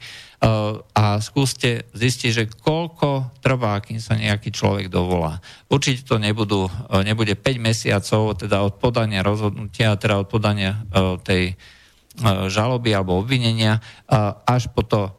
a 0.95 1.19
skúste 1.19 1.83
zistiť, 1.91 2.31
že 2.31 2.47
koľko 2.47 3.35
trvá, 3.43 3.75
kým 3.83 3.99
sa 3.99 4.15
nejaký 4.15 4.55
človek 4.55 4.87
dovolá. 4.87 5.43
Určite 5.67 6.07
to 6.07 6.15
nebudú, 6.15 6.71
nebude 7.03 7.35
5 7.35 7.59
mesiacov, 7.59 8.39
teda 8.39 8.63
od 8.63 8.79
podania 8.79 9.19
rozhodnutia, 9.19 9.99
teda 9.99 10.23
od 10.23 10.31
podania 10.31 10.79
tej 11.27 11.59
žaloby 12.47 12.95
alebo 12.95 13.19
obvinenia 13.19 13.83
až 14.47 14.71
po 14.71 14.87
to 14.87 15.11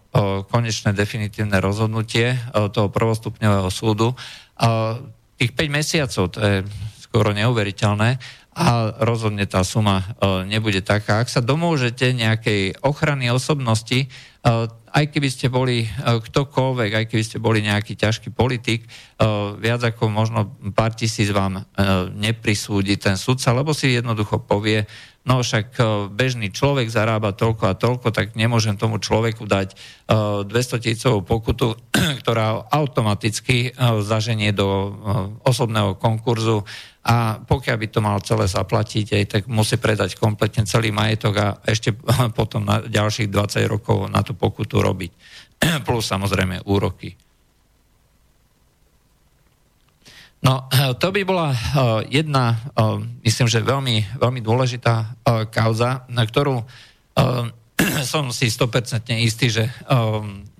konečné 0.49 0.97
definitívne 0.97 1.61
rozhodnutie 1.61 2.33
toho 2.73 2.88
prvostupňového 2.88 3.69
súdu. 3.69 4.17
Tých 5.37 5.53
5 5.53 5.69
mesiacov, 5.69 6.25
to 6.33 6.38
je 6.41 6.57
skoro 7.05 7.37
neuveriteľné, 7.37 8.17
a 8.57 8.88
rozhodne 9.05 9.45
tá 9.45 9.61
suma 9.61 10.00
e, 10.00 10.05
nebude 10.49 10.81
taká. 10.81 11.21
Ak 11.21 11.29
sa 11.29 11.45
domôžete 11.45 12.17
nejakej 12.17 12.81
ochrany 12.81 13.29
osobnosti, 13.29 14.00
e, 14.00 14.09
aj 14.97 15.05
keby 15.12 15.29
ste 15.29 15.53
boli 15.53 15.85
e, 15.85 15.88
ktokoľvek, 16.00 16.91
aj 16.97 17.05
keby 17.12 17.21
ste 17.21 17.37
boli 17.37 17.61
nejaký 17.61 18.00
ťažký 18.00 18.33
politik, 18.33 18.88
viac 19.61 19.81
ako 19.81 20.12
možno 20.12 20.57
pár 20.76 20.93
tisíc 20.93 21.33
vám 21.33 21.65
neprisúdi 22.17 23.00
ten 23.00 23.17
sudca, 23.17 23.57
lebo 23.57 23.73
si 23.73 23.97
jednoducho 23.97 24.45
povie, 24.45 24.85
no 25.26 25.42
však 25.42 25.76
bežný 26.14 26.54
človek 26.54 26.87
zarába 26.87 27.35
toľko 27.35 27.64
a 27.66 27.75
toľko, 27.75 28.14
tak 28.14 28.38
nemôžem 28.38 28.78
tomu 28.78 29.02
človeku 29.02 29.45
dať 29.45 29.75
200 30.47 30.49
tisícovú 30.78 31.26
pokutu, 31.26 31.75
ktorá 32.23 32.71
automaticky 32.71 33.75
zaženie 34.06 34.54
do 34.54 34.95
osobného 35.43 35.99
konkurzu 35.99 36.62
a 37.06 37.39
pokiaľ 37.39 37.76
by 37.78 37.86
to 37.86 38.00
mal 38.02 38.19
celé 38.19 38.50
zaplatiť, 38.50 39.06
aj, 39.15 39.25
tak 39.30 39.43
musí 39.47 39.78
predať 39.78 40.19
kompletne 40.19 40.67
celý 40.67 40.91
majetok 40.91 41.34
a 41.39 41.47
ešte 41.62 41.95
potom 42.39 42.67
na 42.67 42.82
ďalších 42.82 43.30
20 43.30 43.62
rokov 43.71 44.10
na 44.10 44.26
tú 44.26 44.34
pokutu 44.34 44.82
robiť. 44.82 45.10
Plus 45.86 46.02
samozrejme 46.02 46.67
úroky. 46.67 47.25
No, 50.44 50.68
to 51.00 51.08
by 51.12 51.22
bola 51.25 51.49
eh, 51.52 51.58
jedna, 52.20 52.52
eh, 52.52 53.00
myslím, 53.25 53.49
že 53.49 53.64
veľmi, 53.64 54.20
veľmi 54.20 54.40
dôležitá 54.44 54.94
eh, 55.00 55.49
kauza, 55.49 56.04
na 56.12 56.22
ktorú 56.26 56.60
som 58.12 58.28
si 58.28 58.52
100% 58.52 59.08
istý, 59.25 59.49
že 59.49 59.64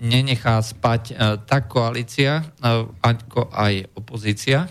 nenechá 0.01 0.57
spať 0.57 1.13
tak 1.45 1.69
koalícia, 1.69 2.41
ako 3.01 3.53
aj 3.53 3.93
opozícia. 3.93 4.65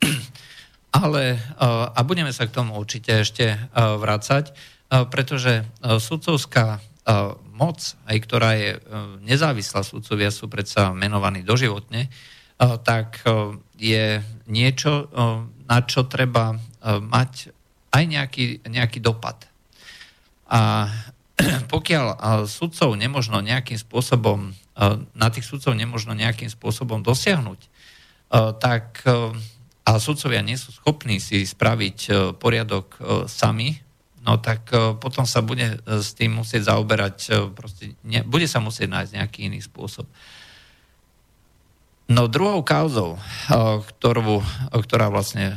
Ale, 1.04 1.36
a 1.60 2.00
budeme 2.00 2.32
sa 2.32 2.48
k 2.48 2.56
tomu 2.56 2.80
určite 2.80 3.12
ešte 3.12 3.60
vrácať, 3.76 4.56
pretože 5.12 5.68
sudcovská 5.84 6.80
moc, 7.52 7.78
aj 8.08 8.16
ktorá 8.24 8.56
je 8.56 8.80
nezávislá, 9.20 9.84
sudcovia 9.84 10.32
sú 10.32 10.48
predsa 10.48 10.96
menovaní 10.96 11.44
doživotne, 11.44 12.08
tak 12.60 13.24
je 13.80 14.20
niečo, 14.44 15.08
na 15.64 15.78
čo 15.88 16.04
treba 16.04 16.60
mať 16.84 17.56
aj 17.88 18.04
nejaký, 18.04 18.44
nejaký 18.68 19.00
dopad. 19.00 19.48
A 20.52 20.92
pokiaľ 21.72 22.20
sudcov 22.44 22.92
nemožno 23.00 23.40
nejakým 23.40 23.80
spôsobom, 23.80 24.52
na 25.16 25.28
tých 25.32 25.48
sudcov 25.48 25.72
nemožno 25.72 26.12
nejakým 26.12 26.52
spôsobom 26.52 27.00
dosiahnuť, 27.00 27.60
tak 28.60 29.08
a 29.90 29.98
sudcovia 29.98 30.44
nie 30.44 30.54
sú 30.54 30.70
schopní 30.70 31.18
si 31.18 31.42
spraviť 31.42 31.98
e, 32.06 32.10
poriadok 32.38 32.86
e, 32.94 32.98
sami, 33.26 33.74
no 34.22 34.38
tak 34.38 34.70
e, 34.70 34.94
potom 35.00 35.24
sa 35.26 35.42
bude 35.42 35.80
s 35.82 36.14
tým 36.14 36.38
musieť 36.38 36.70
zaoberať, 36.70 37.50
proste 37.56 37.98
ne, 38.06 38.22
bude 38.22 38.46
sa 38.46 38.62
musieť 38.62 38.86
nájsť 38.86 39.12
nejaký 39.18 39.38
iný 39.50 39.58
spôsob. 39.64 40.06
No 42.10 42.26
druhou 42.26 42.66
kauzou, 42.66 43.22
ktorú, 43.86 44.42
ktorá 44.74 45.14
vlastne 45.14 45.54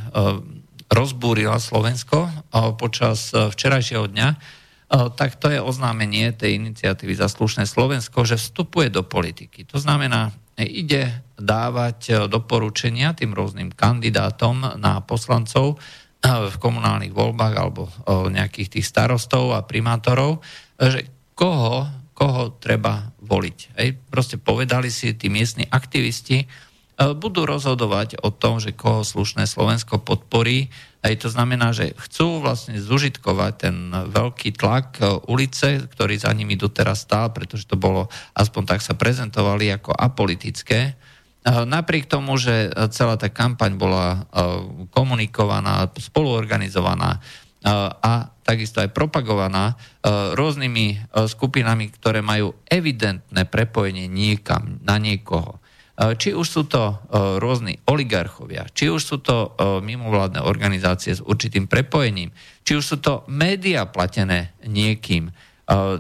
rozbúrila 0.86 1.58
Slovensko 1.58 2.30
počas 2.78 3.34
včerajšieho 3.34 4.06
dňa, 4.13 4.30
tak 5.18 5.42
to 5.42 5.50
je 5.50 5.58
oznámenie 5.58 6.30
tej 6.38 6.62
iniciatívy 6.62 7.18
za 7.18 7.26
slušné 7.26 7.66
Slovensko, 7.66 8.22
že 8.22 8.38
vstupuje 8.38 8.94
do 8.94 9.02
politiky. 9.02 9.66
To 9.74 9.82
znamená, 9.82 10.30
ide 10.62 11.26
dávať 11.42 12.30
doporučenia 12.30 13.18
tým 13.18 13.34
rôznym 13.34 13.74
kandidátom 13.74 14.78
na 14.78 15.02
poslancov 15.02 15.82
v 16.22 16.56
komunálnych 16.62 17.18
voľbách 17.18 17.56
alebo 17.58 17.89
nejakých 18.30 18.78
tých 18.78 18.86
starostov 18.86 19.58
a 19.58 19.66
primátorov, 19.66 20.46
že 20.78 21.10
koho, 21.34 21.89
koho 22.13 22.54
treba 22.62 23.10
voliť. 23.24 23.58
Hej. 23.80 23.90
Proste 24.12 24.36
povedali 24.36 24.92
si 24.92 25.16
tí 25.16 25.32
miestni 25.32 25.64
aktivisti, 25.72 26.46
budú 26.94 27.50
rozhodovať 27.50 28.22
o 28.22 28.30
tom, 28.30 28.62
že 28.62 28.78
koho 28.78 29.02
slušné 29.02 29.50
Slovensko 29.50 30.06
podporí. 30.06 30.70
Aj 31.02 31.10
to 31.18 31.26
znamená, 31.26 31.74
že 31.74 31.98
chcú 31.98 32.38
vlastne 32.38 32.78
zužitkovať 32.78 33.54
ten 33.58 33.76
veľký 33.90 34.54
tlak 34.54 35.02
ulice, 35.26 35.90
ktorý 35.90 36.22
za 36.22 36.30
nimi 36.38 36.54
doteraz 36.54 37.10
stál, 37.10 37.34
pretože 37.34 37.66
to 37.66 37.82
bolo, 37.82 38.14
aspoň 38.38 38.78
tak 38.78 38.86
sa 38.86 38.94
prezentovali 38.94 39.74
ako 39.74 39.90
apolitické. 39.90 40.94
Napriek 41.44 42.08
tomu, 42.08 42.38
že 42.38 42.70
celá 42.94 43.18
tá 43.18 43.28
kampaň 43.28 43.74
bola 43.74 44.30
komunikovaná, 44.94 45.90
spoluorganizovaná 45.98 47.20
a 47.63 48.13
takisto 48.43 48.84
aj 48.84 48.91
propagovaná 48.91 49.80
rôznymi 50.36 51.15
skupinami, 51.32 51.89
ktoré 51.95 52.19
majú 52.19 52.60
evidentné 52.67 53.47
prepojenie 53.47 54.12
niekam, 54.12 54.84
na 54.84 54.99
niekoho. 54.99 55.63
Či 55.93 56.34
už 56.34 56.47
sú 56.49 56.65
to 56.65 56.99
rôzni 57.39 57.78
oligarchovia, 57.86 58.65
či 58.73 58.89
už 58.89 59.02
sú 59.02 59.17
to 59.21 59.54
mimovládne 59.80 60.41
organizácie 60.41 61.13
s 61.13 61.21
určitým 61.21 61.69
prepojením, 61.69 62.34
či 62.65 62.76
už 62.76 62.84
sú 62.84 62.97
to 62.97 63.21
médiá 63.30 63.86
platené 63.88 64.58
niekým. 64.65 65.30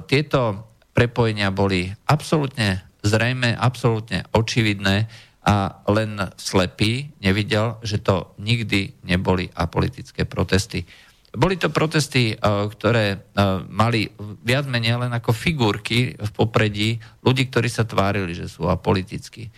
Tieto 0.09 0.67
prepojenia 0.91 1.53
boli 1.53 1.93
absolútne 2.09 2.83
zrejme, 3.05 3.53
absolútne 3.53 4.25
očividné 4.33 5.07
a 5.43 5.83
len 5.91 6.17
slepý 6.39 7.13
nevidel, 7.19 7.77
že 7.83 7.99
to 7.99 8.33
nikdy 8.39 8.95
neboli 9.05 9.51
apolitické 9.53 10.23
protesty. 10.25 10.87
Boli 11.33 11.57
to 11.57 11.73
protesty, 11.73 12.37
ktoré 12.45 13.25
mali 13.73 14.05
viac 14.45 14.69
menej 14.69 15.01
len 15.01 15.09
ako 15.17 15.33
figurky 15.33 16.13
v 16.13 16.29
popredí 16.29 17.01
ľudí, 17.25 17.49
ktorí 17.49 17.65
sa 17.73 17.89
tvárili, 17.89 18.37
že 18.37 18.45
sú 18.45 18.69
apolitickí. 18.69 19.49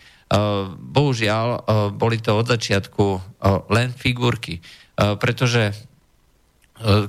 Bohužiaľ, 0.79 1.47
boli 1.99 2.23
to 2.23 2.39
od 2.39 2.47
začiatku 2.47 3.05
len 3.75 3.91
figurky, 3.91 4.63
pretože 4.95 5.75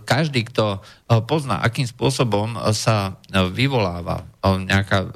každý, 0.03 0.47
kto 0.51 0.83
pozná, 1.31 1.63
akým 1.63 1.87
spôsobom 1.87 2.59
sa 2.75 3.23
vyvoláva 3.31 4.27
nejaká 4.43 5.15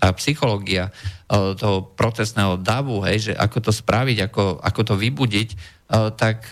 tá 0.00 0.08
psychológia 0.16 0.92
toho 1.32 1.92
protestného 1.92 2.56
davu, 2.56 3.04
hej, 3.04 3.32
že 3.32 3.32
ako 3.36 3.58
to 3.68 3.72
spraviť, 3.72 4.32
ako, 4.32 4.44
ako 4.64 4.80
to 4.84 4.94
vybudiť, 4.96 5.48
tak 6.16 6.48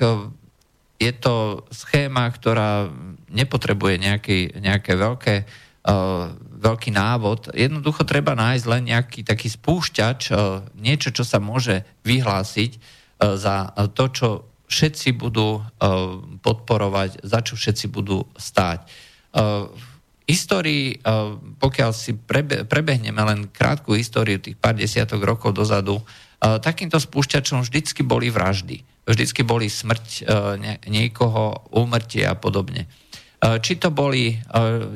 je 0.99 1.13
to 1.15 1.63
schéma, 1.71 2.27
ktorá 2.35 2.91
nepotrebuje 3.31 3.95
nejaký, 4.03 4.39
nejaké 4.59 4.99
veľké, 4.99 5.35
veľký 6.59 6.91
návod. 6.91 7.55
Jednoducho 7.55 8.03
treba 8.03 8.35
nájsť 8.35 8.67
len 8.67 8.83
nejaký 8.91 9.23
taký 9.23 9.47
spúšťač, 9.47 10.35
niečo, 10.75 11.15
čo 11.15 11.23
sa 11.23 11.39
môže 11.39 11.87
vyhlásiť 12.03 12.83
za 13.23 13.71
to, 13.95 14.05
čo 14.11 14.29
všetci 14.69 15.17
budú 15.17 15.59
uh, 15.59 15.65
podporovať, 16.45 17.25
za 17.25 17.41
čo 17.41 17.57
všetci 17.57 17.89
budú 17.89 18.29
stáť. 18.37 18.85
Uh, 19.33 19.73
histórii, 20.29 21.01
uh, 21.01 21.41
pokiaľ 21.57 21.91
si 21.97 22.13
prebe, 22.15 22.69
prebehneme 22.69 23.19
len 23.25 23.49
krátku 23.49 23.97
históriu 23.97 24.37
tých 24.37 24.61
pár 24.61 24.77
desiatok 24.77 25.25
rokov 25.25 25.57
dozadu, 25.57 26.05
takýmto 26.39 27.03
spúšťačom 27.03 27.67
vždycky 27.67 28.07
boli 28.07 28.31
vraždy. 28.31 28.87
Vždycky 29.09 29.41
boli 29.41 29.73
smrť 29.73 30.29
niekoho, 30.85 31.65
úmrtie 31.73 32.29
a 32.29 32.37
podobne. 32.37 32.85
Či 33.41 33.81
to, 33.81 33.89
boli, 33.89 34.37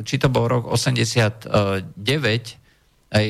či 0.05 0.15
to 0.21 0.29
bol 0.29 0.53
rok 0.53 0.69
89, 0.69 1.89
aj, 3.13 3.27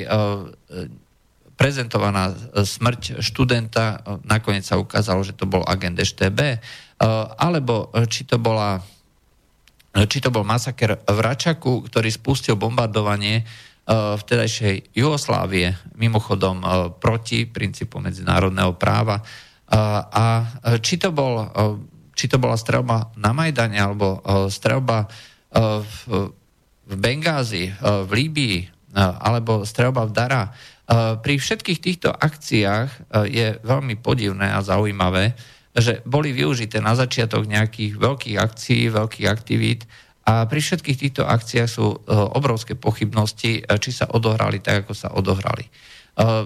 prezentovaná 1.63 2.35
e, 2.35 2.67
smrť 2.67 3.23
študenta, 3.23 3.85
e, 3.95 3.97
nakoniec 4.27 4.67
sa 4.67 4.83
ukázalo, 4.83 5.23
že 5.23 5.39
to 5.39 5.47
bol 5.47 5.63
agent 5.63 5.95
EŠTB, 5.95 6.41
e, 6.43 6.59
alebo 7.39 7.95
či 8.11 8.27
to, 8.27 8.43
bola, 8.43 8.83
či 9.95 10.19
to 10.19 10.35
bol 10.35 10.43
masaker 10.43 10.99
v 11.07 11.19
Račaku, 11.23 11.87
ktorý 11.87 12.11
spustil 12.11 12.59
bombardovanie 12.59 13.47
vtedajšej 13.93 14.95
Jugoslávie, 14.95 15.75
mimochodom 15.99 16.63
proti 17.03 17.51
princípu 17.51 17.99
medzinárodného 17.99 18.79
práva. 18.79 19.19
A 19.73 20.25
či 20.85 21.01
to, 21.01 21.17
bol, 21.17 21.49
či 22.13 22.29
to 22.29 22.37
bola 22.37 22.61
strelba 22.61 23.09
na 23.17 23.33
Majdane, 23.33 23.81
alebo 23.81 24.21
strelba 24.53 25.09
v, 25.49 25.93
Bengázi, 26.93 27.73
v 27.81 28.11
Líbii, 28.13 28.59
alebo 28.93 29.65
strelba 29.65 30.05
v 30.05 30.13
Dara, 30.13 30.45
pri 31.23 31.35
všetkých 31.39 31.81
týchto 31.81 32.11
akciách 32.13 32.89
e, 32.91 32.99
je 33.31 33.47
veľmi 33.63 33.97
podivné 34.03 34.53
a 34.53 34.61
zaujímavé, 34.61 35.33
že 35.73 36.05
boli 36.05 36.37
využité 36.37 36.85
na 36.85 36.93
začiatok 36.93 37.49
nejakých 37.49 37.97
veľkých 37.97 38.37
akcií, 38.37 38.93
veľkých 38.93 39.29
aktivít 39.31 39.89
a 40.29 40.45
pri 40.45 40.61
všetkých 40.61 41.01
týchto 41.01 41.23
akciách 41.25 41.71
sú 41.71 41.87
e, 41.87 41.97
obrovské 42.13 42.77
pochybnosti, 42.77 43.63
e, 43.63 43.79
či 43.81 43.91
sa 43.95 44.11
odohrali 44.11 44.61
tak, 44.61 44.85
ako 44.85 44.93
sa 44.93 45.09
odohrali. 45.17 45.65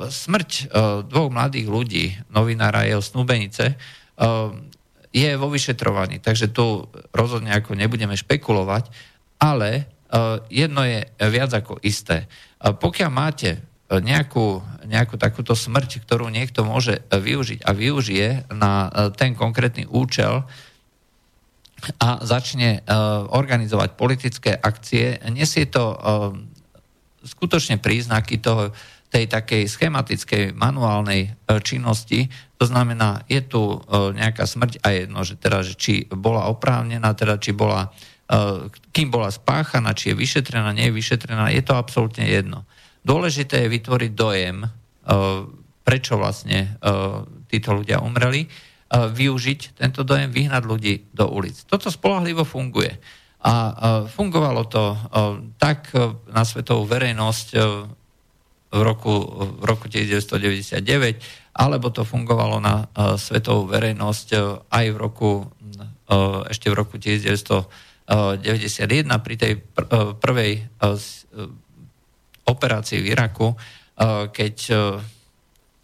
Smrť 0.06 0.70
dvoch 1.10 1.30
mladých 1.30 1.66
ľudí, 1.66 2.06
novinára 2.30 2.86
a 2.86 2.88
jeho 2.88 3.02
snúbenice, 3.02 3.74
je 5.10 5.30
vo 5.40 5.48
vyšetrovaní, 5.48 6.22
takže 6.22 6.52
tu 6.52 6.86
rozhodne 7.10 7.50
ako 7.50 7.74
nebudeme 7.74 8.14
špekulovať, 8.14 8.92
ale 9.42 9.90
jedno 10.52 10.86
je 10.86 11.02
viac 11.32 11.50
ako 11.50 11.82
isté. 11.82 12.30
Pokiaľ 12.62 13.10
máte 13.10 13.58
nejakú, 13.90 14.62
nejakú 14.86 15.18
takúto 15.18 15.54
smrť, 15.54 16.06
ktorú 16.06 16.30
niekto 16.30 16.62
môže 16.62 17.02
využiť 17.10 17.62
a 17.66 17.70
využije 17.74 18.54
na 18.54 18.90
ten 19.14 19.34
konkrétny 19.34 19.86
účel 19.86 20.46
a 21.98 22.08
začne 22.22 22.82
organizovať 23.30 23.90
politické 23.98 24.54
akcie, 24.54 25.22
nesie 25.30 25.66
to 25.70 25.94
skutočne 27.26 27.82
príznaky 27.82 28.38
toho, 28.38 28.70
tej 29.10 29.30
takej 29.30 29.70
schematickej 29.70 30.44
manuálnej 30.58 31.34
činnosti. 31.62 32.26
To 32.58 32.66
znamená, 32.66 33.22
je 33.30 33.38
tu 33.44 33.78
nejaká 33.90 34.44
smrť 34.44 34.82
a 34.82 34.92
jedno, 34.92 35.22
že 35.22 35.38
teda, 35.38 35.62
že 35.62 35.78
či 35.78 36.10
bola 36.10 36.50
oprávnená, 36.50 37.14
teda 37.14 37.38
či 37.38 37.54
bola, 37.54 37.94
kým 38.90 39.08
bola 39.08 39.30
spáchaná, 39.30 39.94
či 39.94 40.10
je 40.12 40.18
vyšetrená, 40.18 40.74
nie 40.74 40.90
je 40.90 40.96
vyšetrená, 40.98 41.54
je 41.54 41.62
to 41.62 41.78
absolútne 41.78 42.26
jedno. 42.26 42.66
Dôležité 43.06 43.62
je 43.62 43.74
vytvoriť 43.78 44.12
dojem, 44.18 44.66
e, 44.66 44.68
prečo 45.86 46.18
vlastne 46.18 46.58
e, 46.58 46.68
títo 47.46 47.78
ľudia 47.78 48.02
umreli, 48.02 48.42
e, 48.42 48.48
využiť 48.90 49.78
tento 49.78 50.02
dojem, 50.02 50.34
vyhnať 50.34 50.62
ľudí 50.66 50.94
do 51.14 51.30
ulic. 51.30 51.70
Toto 51.70 51.86
spolahlivo 51.86 52.42
funguje. 52.42 52.98
A 53.46 53.54
fungovalo 54.10 54.66
to 54.66 54.98
tak 55.54 55.94
na 56.34 56.42
svetovú 56.42 56.82
verejnosť 56.82 57.46
v 58.72 58.80
roku, 58.82 59.14
v 59.60 59.64
roku 59.64 59.86
1999, 59.88 60.82
alebo 61.56 61.88
to 61.94 62.04
fungovalo 62.04 62.60
na 62.60 62.90
svetovú 63.16 63.70
verejnosť 63.70 64.28
aj 64.68 64.86
v 64.92 64.96
roku, 64.98 65.48
ešte 66.50 66.68
v 66.68 66.74
roku 66.76 66.98
1991 67.00 68.06
pri 69.22 69.34
tej 69.38 69.52
prvej 70.20 70.52
operácii 72.46 72.98
v 73.02 73.06
Iraku, 73.10 73.56
keď 74.30 74.56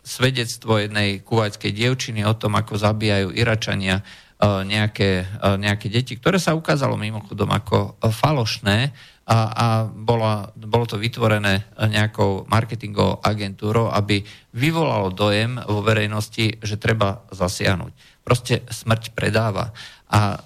svedectvo 0.03 0.83
jednej 0.83 1.23
kuvajskej 1.23 1.73
dievčiny 1.73 2.27
o 2.27 2.35
tom, 2.35 2.59
ako 2.59 2.75
zabíjajú 2.75 3.31
Iračania 3.33 4.03
nejaké, 4.43 5.25
nejaké 5.39 5.87
deti, 5.87 6.19
ktoré 6.19 6.43
sa 6.43 6.59
ukázalo 6.59 6.99
mimochodom 6.99 7.47
ako 7.47 8.03
falošné 8.11 8.91
a, 9.23 9.39
a 9.55 9.67
bola, 9.87 10.51
bolo 10.59 10.87
to 10.87 10.99
vytvorené 10.99 11.63
nejakou 11.79 12.43
marketingovou 12.51 13.23
agentúrou, 13.23 13.95
aby 13.95 14.27
vyvolalo 14.51 15.15
dojem 15.15 15.63
vo 15.63 15.79
verejnosti, 15.79 16.59
že 16.59 16.77
treba 16.77 17.23
zasiahnuť. 17.31 17.93
Proste 18.27 18.67
smrť 18.67 19.15
predáva. 19.15 19.71
A 20.13 20.37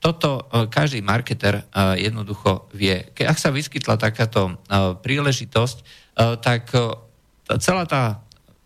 toto 0.00 0.46
každý 0.70 1.02
marketer 1.02 1.66
jednoducho 1.98 2.70
vie. 2.72 3.10
Ak 3.26 3.42
sa 3.42 3.50
vyskytla 3.52 3.98
takáto 4.00 4.56
príležitosť, 5.02 5.76
tak 6.40 6.72
celá 7.60 7.84
tá 7.84 8.22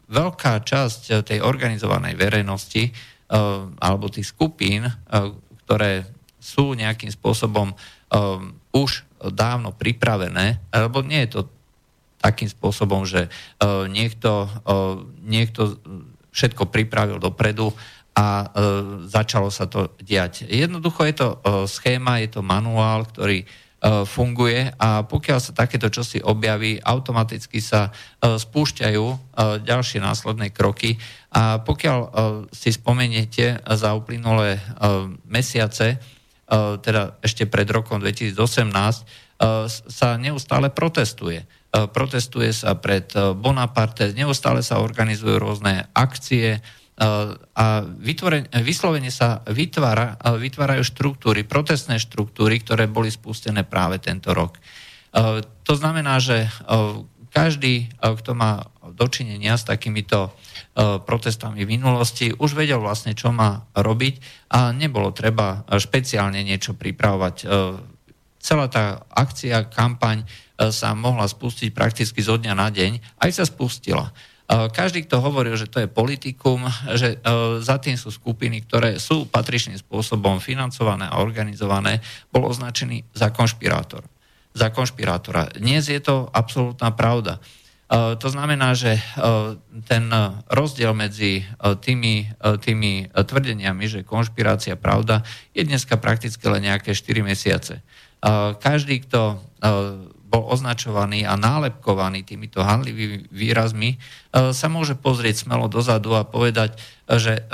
veľká 0.07 0.63
časť 0.63 1.27
tej 1.27 1.43
organizovanej 1.43 2.15
verejnosti 2.15 2.95
alebo 3.81 4.07
tých 4.07 4.31
skupín, 4.31 4.87
ktoré 5.67 6.07
sú 6.39 6.79
nejakým 6.79 7.11
spôsobom 7.11 7.75
už 8.71 9.06
dávno 9.21 9.73
pripravené, 9.73 10.61
lebo 10.73 11.01
nie 11.01 11.25
je 11.27 11.31
to 11.39 11.41
takým 12.17 12.49
spôsobom, 12.49 13.07
že 13.07 13.29
niekto, 13.93 14.51
niekto 15.23 15.79
všetko 16.37 16.69
pripravil 16.69 17.17
dopredu 17.17 17.73
a 18.17 18.29
e, 18.29 18.47
začalo 19.09 19.53
sa 19.53 19.69
to 19.69 19.93
diať. 20.01 20.49
Jednoducho 20.49 21.05
je 21.05 21.15
to 21.17 21.29
e, 21.29 21.37
schéma, 21.69 22.25
je 22.25 22.33
to 22.33 22.41
manuál, 22.41 23.05
ktorý 23.05 23.45
e, 23.45 23.47
funguje 24.09 24.73
a 24.73 25.05
pokiaľ 25.05 25.39
sa 25.41 25.53
takéto 25.53 25.93
čosi 25.93 26.25
objaví, 26.25 26.81
automaticky 26.81 27.61
sa 27.61 27.93
e, 27.93 28.41
spúšťajú 28.41 29.05
e, 29.05 29.17
ďalšie 29.69 30.01
následné 30.01 30.49
kroky 30.49 30.97
a 31.29 31.61
pokiaľ 31.61 31.99
e, 32.01 32.09
si 32.57 32.73
spomeniete 32.73 33.61
za 33.61 33.93
uplynulé 33.93 34.57
e, 34.57 34.61
mesiace, 35.29 36.01
e, 36.01 36.16
teda 36.55 37.19
ešte 37.27 37.51
pred 37.51 37.67
rokom 37.67 37.99
2018, 37.99 39.03
e, 39.03 39.05
sa 39.71 40.09
neustále 40.15 40.71
protestuje. 40.71 41.43
E, 41.43 41.47
protestuje 41.91 42.55
sa 42.55 42.79
pred 42.79 43.11
Bonaparte, 43.35 44.15
neustále 44.15 44.63
sa 44.63 44.79
organizujú 44.79 45.37
rôzne 45.43 45.91
akcie, 45.93 46.63
a 46.97 47.85
vyslovene 48.65 49.13
sa 49.13 49.45
vytvára, 49.45 50.17
vytvárajú 50.17 50.81
štruktúry, 50.81 51.45
protestné 51.45 52.01
štruktúry, 52.01 52.65
ktoré 52.65 52.89
boli 52.89 53.13
spustené 53.13 53.69
práve 53.69 54.01
tento 54.01 54.33
rok. 54.33 54.57
To 55.61 55.73
znamená, 55.77 56.17
že 56.17 56.49
každý, 57.29 57.93
kto 58.01 58.33
má 58.33 58.65
dočinenia 58.97 59.61
s 59.61 59.69
takýmito 59.69 60.33
protestami 60.77 61.65
v 61.65 61.81
minulosti, 61.81 62.37
už 62.37 62.53
vedel 62.53 62.85
vlastne, 62.85 63.17
čo 63.17 63.33
má 63.33 63.65
robiť 63.73 64.21
a 64.53 64.77
nebolo 64.77 65.09
treba 65.17 65.65
špeciálne 65.73 66.45
niečo 66.45 66.77
pripravovať. 66.77 67.49
Celá 68.37 68.67
tá 68.69 69.01
akcia, 69.09 69.73
kampaň 69.73 70.29
sa 70.57 70.93
mohla 70.93 71.25
spustiť 71.25 71.73
prakticky 71.73 72.21
zo 72.21 72.37
dňa 72.37 72.53
na 72.53 72.69
deň, 72.69 73.25
aj 73.25 73.31
sa 73.33 73.49
spustila. 73.49 74.13
Každý, 74.47 75.11
kto 75.11 75.19
hovoril, 75.19 75.59
že 75.59 75.67
to 75.67 75.83
je 75.83 75.91
politikum, 75.91 76.63
že 76.95 77.19
za 77.65 77.83
tým 77.83 77.99
sú 77.99 78.15
skupiny, 78.15 78.63
ktoré 78.63 79.03
sú 79.03 79.27
patričným 79.27 79.75
spôsobom 79.81 80.39
financované 80.39 81.11
a 81.11 81.19
organizované, 81.19 81.99
bol 82.31 82.47
označený 82.47 83.11
za 83.11 83.35
konšpirátor. 83.35 84.07
Za 84.55 84.71
konšpirátora. 84.71 85.51
Dnes 85.59 85.91
je 85.91 85.99
to 85.99 86.31
absolútna 86.31 86.95
pravda. 86.95 87.43
To 87.95 88.27
znamená, 88.27 88.75
že 88.75 88.99
ten 89.87 90.11
rozdiel 90.51 90.91
medzi 90.91 91.47
tými, 91.63 92.27
tými 92.59 92.93
tvrdeniami, 93.15 93.85
že 93.87 94.03
konšpirácia 94.03 94.75
pravda, 94.75 95.23
je 95.55 95.63
dneska 95.63 95.95
prakticky 95.95 96.43
len 96.51 96.67
nejaké 96.67 96.99
4 96.99 97.23
mesiace. 97.23 97.87
Každý, 98.59 99.07
kto 99.07 99.39
bol 100.27 100.43
označovaný 100.51 101.23
a 101.23 101.39
nálepkovaný 101.39 102.27
týmito 102.27 102.59
handlivými 102.59 103.31
výrazmi, 103.31 104.03
sa 104.35 104.67
môže 104.67 104.99
pozrieť 104.99 105.47
smelo 105.47 105.71
dozadu 105.71 106.19
a 106.19 106.27
povedať, 106.27 106.75
že 107.07 107.47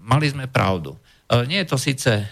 mali 0.00 0.32
sme 0.32 0.48
pravdu. 0.48 0.96
Nie 1.44 1.68
je 1.68 1.68
to 1.68 1.76
síce 1.76 2.24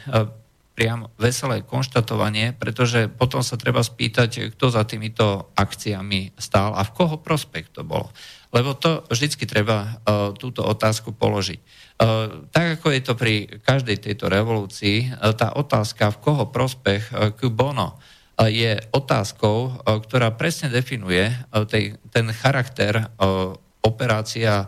priam 0.74 1.06
veselé 1.22 1.62
konštatovanie, 1.62 2.50
pretože 2.58 3.06
potom 3.06 3.46
sa 3.46 3.54
treba 3.54 3.78
spýtať, 3.80 4.58
kto 4.58 4.74
za 4.74 4.82
týmito 4.82 5.54
akciami 5.54 6.34
stál 6.34 6.74
a 6.74 6.82
v 6.82 6.90
koho 6.90 7.16
prospekt 7.22 7.78
to 7.78 7.86
bolo. 7.86 8.10
Lebo 8.50 8.74
to 8.74 9.06
vždycky 9.06 9.46
treba 9.46 10.02
túto 10.38 10.66
otázku 10.66 11.14
položiť. 11.14 11.58
Tak 12.50 12.78
ako 12.78 12.86
je 12.90 13.02
to 13.02 13.14
pri 13.14 13.34
každej 13.62 14.02
tejto 14.02 14.26
revolúcii, 14.30 15.14
tá 15.38 15.54
otázka, 15.54 16.14
v 16.14 16.20
koho 16.22 16.50
prospech, 16.50 17.34
k 17.34 17.40
bono, 17.50 17.98
je 18.34 18.78
otázkou, 18.90 19.86
ktorá 19.86 20.34
presne 20.34 20.70
definuje 20.70 21.30
tej, 21.70 21.98
ten 22.10 22.26
charakter 22.34 23.14
operácia 23.82 24.66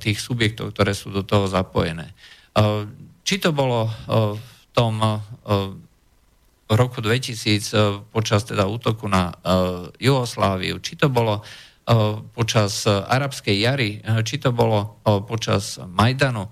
tých 0.00 0.16
subjektov, 0.20 0.72
ktoré 0.72 0.96
sú 0.96 1.12
do 1.12 1.24
toho 1.24 1.44
zapojené. 1.44 2.12
Či 3.24 3.36
to 3.40 3.52
bolo 3.56 3.88
v 4.36 4.51
tom 4.72 4.98
roku 6.72 7.04
2000 7.04 8.08
počas 8.08 8.48
teda 8.48 8.64
útoku 8.64 9.04
na 9.08 9.32
Jugosláviu, 10.00 10.80
či 10.80 10.96
to 10.96 11.12
bolo 11.12 11.44
počas 12.32 12.88
arabskej 12.88 13.56
jary, 13.58 14.00
či 14.24 14.40
to 14.40 14.54
bolo 14.54 15.02
počas 15.28 15.76
Majdanu, 15.82 16.48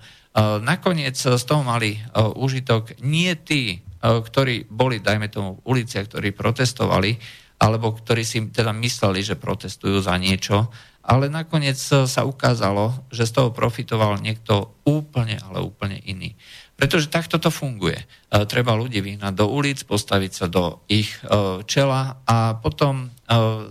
nakoniec 0.61 1.17
z 1.17 1.43
toho 1.43 1.65
mali 1.65 1.97
užitok 2.15 3.01
nie 3.01 3.33
tí, 3.41 3.81
ktorí 4.01 4.69
boli, 4.69 5.01
dajme 5.01 5.31
tomu, 5.31 5.57
v 5.61 5.77
uliciach, 5.77 6.05
ktorí 6.11 6.33
protestovali, 6.35 7.17
alebo 7.61 7.93
ktorí 7.93 8.25
si 8.25 8.41
teda 8.49 8.73
mysleli, 8.73 9.21
že 9.21 9.37
protestujú 9.37 10.01
za 10.01 10.17
niečo, 10.17 10.73
ale 11.01 11.29
nakoniec 11.29 11.77
sa 11.81 12.21
ukázalo, 12.25 13.09
že 13.09 13.25
z 13.25 13.31
toho 13.37 13.49
profitoval 13.49 14.21
niekto 14.21 14.77
úplne, 14.85 15.37
ale 15.41 15.61
úplne 15.61 15.97
iný. 16.05 16.37
Pretože 16.81 17.13
takto 17.13 17.37
to 17.37 17.53
funguje. 17.53 18.01
E, 18.01 18.05
treba 18.49 18.73
ľudí 18.73 19.05
vyhnať 19.05 19.37
do 19.37 19.45
ulic, 19.45 19.85
postaviť 19.85 20.31
sa 20.33 20.49
do 20.49 20.81
ich 20.89 21.13
e, 21.21 21.61
čela 21.69 22.25
a 22.25 22.57
potom 22.57 23.13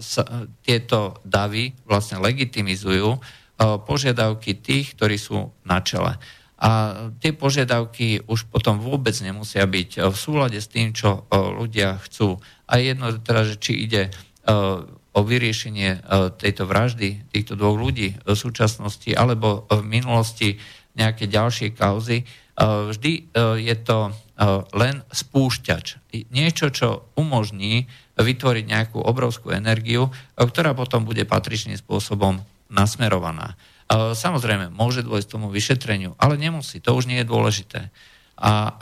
sa 0.00 0.24
tieto 0.64 1.20
davy 1.20 1.76
vlastne 1.84 2.16
legitimizujú 2.16 3.20
požiadavky 3.60 4.56
tých, 4.56 4.96
ktorí 4.96 5.20
sú 5.20 5.52
na 5.68 5.84
čele. 5.84 6.16
A 6.56 6.96
tie 7.20 7.36
požiadavky 7.36 8.24
už 8.24 8.48
potom 8.48 8.80
vôbec 8.80 9.12
nemusia 9.20 9.68
byť 9.68 10.00
v 10.00 10.16
súlade 10.16 10.56
s 10.56 10.72
tým, 10.72 10.96
čo 10.96 11.28
ľudia 11.28 12.00
chcú. 12.08 12.40
A 12.64 12.80
jedno 12.80 13.12
teda, 13.20 13.44
že 13.44 13.60
či 13.60 13.84
ide 13.84 14.08
o 15.12 15.20
vyriešenie 15.20 16.08
tejto 16.40 16.64
vraždy 16.64 17.28
týchto 17.28 17.52
dvoch 17.52 17.76
ľudí 17.76 18.16
v 18.16 18.32
súčasnosti 18.32 19.12
alebo 19.12 19.68
v 19.68 19.84
minulosti 19.84 20.56
nejaké 20.96 21.28
ďalšie 21.28 21.76
kauzy, 21.76 22.24
vždy 22.60 23.32
je 23.64 23.76
to 23.80 24.12
len 24.76 25.00
spúšťač. 25.08 26.12
Niečo, 26.28 26.68
čo 26.68 27.08
umožní 27.16 27.88
vytvoriť 28.20 28.64
nejakú 28.68 29.00
obrovskú 29.00 29.52
energiu, 29.56 30.12
ktorá 30.36 30.76
potom 30.76 31.08
bude 31.08 31.24
patričným 31.24 31.80
spôsobom 31.80 32.40
nasmerovaná. 32.68 33.56
Samozrejme, 33.90 34.70
môže 34.70 35.02
dôjsť 35.02 35.28
tomu 35.28 35.50
vyšetreniu, 35.50 36.14
ale 36.20 36.38
nemusí, 36.38 36.78
to 36.78 36.94
už 36.94 37.10
nie 37.10 37.24
je 37.24 37.30
dôležité. 37.32 37.80
A 38.38 38.76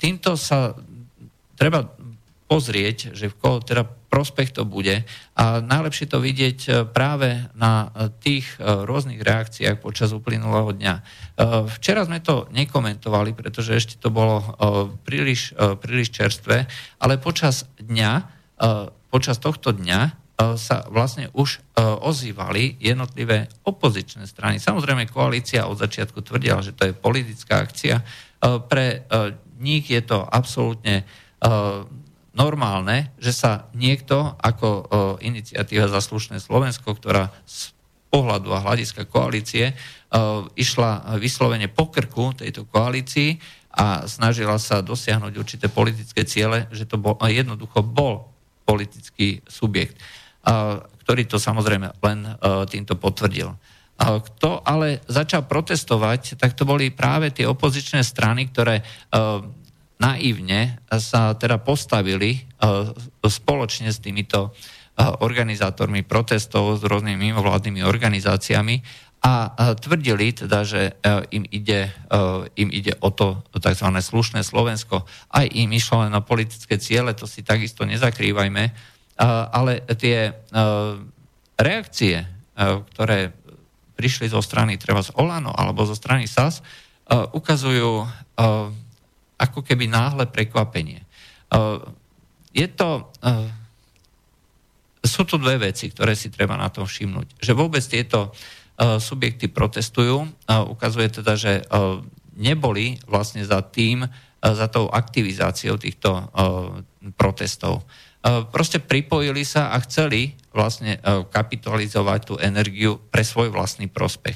týmto 0.00 0.34
sa 0.34 0.74
treba 1.54 1.88
pozrieť, 2.46 3.12
že 3.12 3.26
v 3.30 3.38
koho 3.38 3.58
teda 3.58 3.86
prospech 4.16 4.54
to 4.54 4.64
bude 4.64 5.04
a 5.36 5.44
najlepšie 5.60 6.08
to 6.08 6.22
vidieť 6.22 6.58
e, 6.64 6.70
práve 6.88 7.44
na 7.52 7.92
e, 7.92 8.08
tých 8.22 8.56
e, 8.56 8.88
rôznych 8.88 9.20
reakciách 9.20 9.82
počas 9.82 10.14
uplynulého 10.16 10.72
dňa. 10.72 10.94
Včera 11.68 12.06
sme 12.08 12.24
to 12.24 12.48
nekomentovali, 12.48 13.36
pretože 13.36 13.76
ešte 13.76 13.94
to 14.00 14.08
bolo 14.08 14.40
príliš, 15.04 15.52
príliš 15.84 16.08
čerstvé, 16.16 16.64
ale 16.96 17.20
počas 17.20 17.68
dňa, 17.76 18.24
počas 19.12 19.36
tohto 19.36 19.76
dňa 19.76 20.16
sa 20.56 20.88
vlastne 20.88 21.28
už 21.36 21.60
ozývali 21.76 22.80
jednotlivé 22.80 23.52
opozičné 23.68 24.24
strany. 24.24 24.56
Samozrejme, 24.56 25.12
koalícia 25.12 25.68
od 25.68 25.76
začiatku 25.76 26.24
tvrdila, 26.24 26.64
že 26.64 26.72
to 26.72 26.88
je 26.88 26.96
politická 26.96 27.60
akcia. 27.60 28.00
Pre 28.40 28.86
nich 29.60 29.92
je 29.92 30.00
to 30.00 30.24
absolútne 30.24 31.04
normálne, 32.36 33.16
že 33.16 33.32
sa 33.32 33.72
niekto 33.72 34.36
ako 34.36 34.86
iniciatíva 35.24 35.88
za 35.88 36.04
slušné 36.04 36.38
Slovensko, 36.38 36.92
ktorá 36.92 37.32
z 37.48 37.72
pohľadu 38.12 38.52
a 38.52 38.62
hľadiska 38.62 39.08
koalície 39.08 39.72
išla 40.54 41.18
vyslovene 41.18 41.66
po 41.72 41.88
krku 41.88 42.36
tejto 42.36 42.68
koalícii 42.68 43.40
a 43.74 44.04
snažila 44.04 44.60
sa 44.60 44.84
dosiahnuť 44.84 45.32
určité 45.36 45.66
politické 45.72 46.28
ciele, 46.28 46.68
že 46.70 46.84
to 46.84 47.00
bol, 47.00 47.16
jednoducho 47.24 47.80
bol 47.80 48.30
politický 48.68 49.40
subjekt 49.48 49.96
ktorý 51.06 51.22
to 51.26 51.38
samozrejme 51.38 52.02
len 52.02 52.18
týmto 52.70 52.94
potvrdil. 52.98 53.54
Kto 53.96 54.60
ale 54.60 55.00
začal 55.08 55.48
protestovať, 55.48 56.36
tak 56.36 56.52
to 56.52 56.68
boli 56.68 56.92
práve 56.92 57.32
tie 57.32 57.48
opozičné 57.48 58.04
strany, 58.04 58.50
ktoré 58.50 58.84
naivne 59.96 60.80
sa 61.00 61.32
teda 61.36 61.56
postavili 61.60 62.36
e, 62.36 62.40
spoločne 63.24 63.88
s 63.90 63.98
týmito 64.00 64.52
organizátormi 64.96 66.08
protestov, 66.08 66.80
s 66.80 66.82
rôznymi 66.88 67.20
mimovládnymi 67.28 67.84
organizáciami 67.84 68.80
a 69.20 69.52
tvrdili 69.76 70.32
teda, 70.32 70.64
že 70.64 70.96
im 71.36 71.44
ide, 71.52 71.92
im 72.56 72.70
ide 72.72 72.96
o 73.04 73.12
to 73.12 73.44
tzv. 73.52 73.88
slušné 73.92 74.40
Slovensko. 74.40 75.04
Aj 75.28 75.44
im 75.44 75.68
išlo 75.76 76.06
len 76.06 76.16
na 76.16 76.24
politické 76.24 76.80
ciele, 76.80 77.12
to 77.12 77.28
si 77.28 77.44
takisto 77.44 77.84
nezakrývajme, 77.84 78.64
ale 79.52 79.84
tie 80.00 80.32
reakcie, 81.60 82.24
ktoré 82.94 83.36
prišli 84.00 84.32
zo 84.32 84.40
strany 84.40 84.80
treba 84.80 85.04
z 85.04 85.12
Olano 85.20 85.52
alebo 85.52 85.84
zo 85.84 85.92
strany 85.92 86.24
SAS, 86.24 86.64
ukazujú 87.36 88.06
ako 89.36 89.60
keby 89.60 89.88
náhle 89.88 90.28
prekvapenie. 90.28 91.04
Je 92.56 92.66
to, 92.72 93.12
sú 95.04 95.22
tu 95.28 95.36
dve 95.36 95.70
veci, 95.70 95.92
ktoré 95.92 96.16
si 96.16 96.32
treba 96.32 96.56
na 96.56 96.72
tom 96.72 96.88
všimnúť. 96.88 97.36
Že 97.38 97.52
vôbec 97.52 97.84
tieto 97.84 98.32
subjekty 98.80 99.52
protestujú, 99.52 100.24
ukazuje 100.48 101.08
teda, 101.20 101.36
že 101.36 101.64
neboli 102.36 102.96
vlastne 103.04 103.44
za 103.44 103.60
tým, 103.60 104.08
za 104.40 104.66
tou 104.72 104.88
aktivizáciou 104.88 105.80
týchto 105.80 106.28
protestov. 107.16 107.84
E, 108.26 108.42
proste 108.50 108.82
pripojili 108.82 109.46
sa 109.46 109.70
a 109.70 109.78
chceli 109.86 110.34
vlastne 110.50 110.98
e, 110.98 111.00
kapitalizovať 111.30 112.20
tú 112.26 112.34
energiu 112.42 112.98
pre 112.98 113.22
svoj 113.22 113.54
vlastný 113.54 113.86
prospech. 113.86 114.34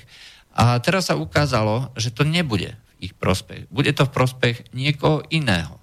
A 0.54 0.78
teraz 0.78 1.10
sa 1.10 1.18
ukázalo, 1.18 1.90
že 1.98 2.14
to 2.14 2.22
nebude 2.22 2.74
ich 3.00 3.16
prospech. 3.16 3.66
Bude 3.72 3.90
to 3.96 4.04
v 4.04 4.14
prospech 4.14 4.56
niekoho 4.76 5.24
iného. 5.32 5.80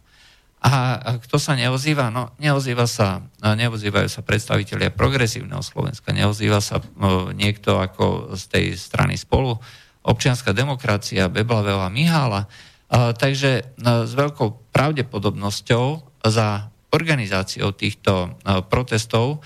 A 0.57 1.21
kto 1.21 1.37
sa 1.37 1.53
neozýva? 1.53 2.09
No, 2.09 2.33
neozýva 2.41 2.89
sa, 2.89 3.21
neozývajú 3.45 4.09
sa 4.09 4.25
predstavitelia 4.25 4.89
progresívneho 4.89 5.61
Slovenska, 5.61 6.09
neozýva 6.13 6.57
sa 6.61 6.81
niekto 7.37 7.77
ako 7.77 8.33
z 8.33 8.43
tej 8.49 8.65
strany 8.73 9.21
spolu, 9.21 9.53
občianská 10.01 10.57
demokracia, 10.57 11.29
Beblavela, 11.29 11.93
Mihála. 11.93 12.49
Takže 12.89 13.77
s 13.77 14.11
veľkou 14.17 14.73
pravdepodobnosťou 14.73 15.85
za 16.25 16.73
organizáciou 16.89 17.75
týchto 17.75 18.39
protestov 18.71 19.45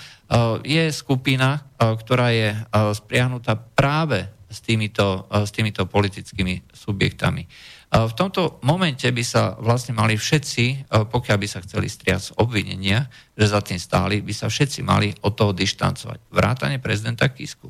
je 0.63 0.89
skupina, 0.95 1.67
ktorá 1.75 2.31
je 2.31 2.55
spriahnutá 2.95 3.59
práve 3.59 4.31
s 4.51 4.59
týmito, 4.59 5.31
s 5.31 5.49
týmito 5.55 5.87
politickými 5.87 6.75
subjektami. 6.75 7.47
V 7.91 8.13
tomto 8.15 8.59
momente 8.67 9.03
by 9.07 9.23
sa 9.23 9.55
vlastne 9.59 9.95
mali 9.95 10.19
všetci, 10.19 10.91
pokiaľ 10.91 11.37
by 11.39 11.47
sa 11.47 11.63
chceli 11.63 11.87
striať 11.87 12.21
z 12.21 12.31
obvinenia, 12.39 13.07
že 13.35 13.47
za 13.47 13.63
tým 13.63 13.79
stáli, 13.79 14.19
by 14.19 14.31
sa 14.35 14.51
všetci 14.51 14.79
mali 14.83 15.11
od 15.23 15.35
toho 15.35 15.51
dištancovať. 15.51 16.31
Vrátane 16.31 16.79
prezidenta 16.79 17.27
Kisku. 17.31 17.67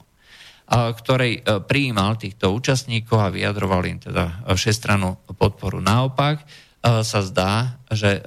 ktorej 0.71 1.43
prijímal 1.67 2.15
týchto 2.15 2.55
účastníkov 2.55 3.19
a 3.19 3.33
vyjadroval 3.33 3.83
im 3.91 3.99
teda 3.99 4.47
všestrannú 4.55 5.19
podporu. 5.35 5.83
Naopak 5.83 6.47
sa 6.81 7.19
zdá, 7.21 7.75
že 7.91 8.23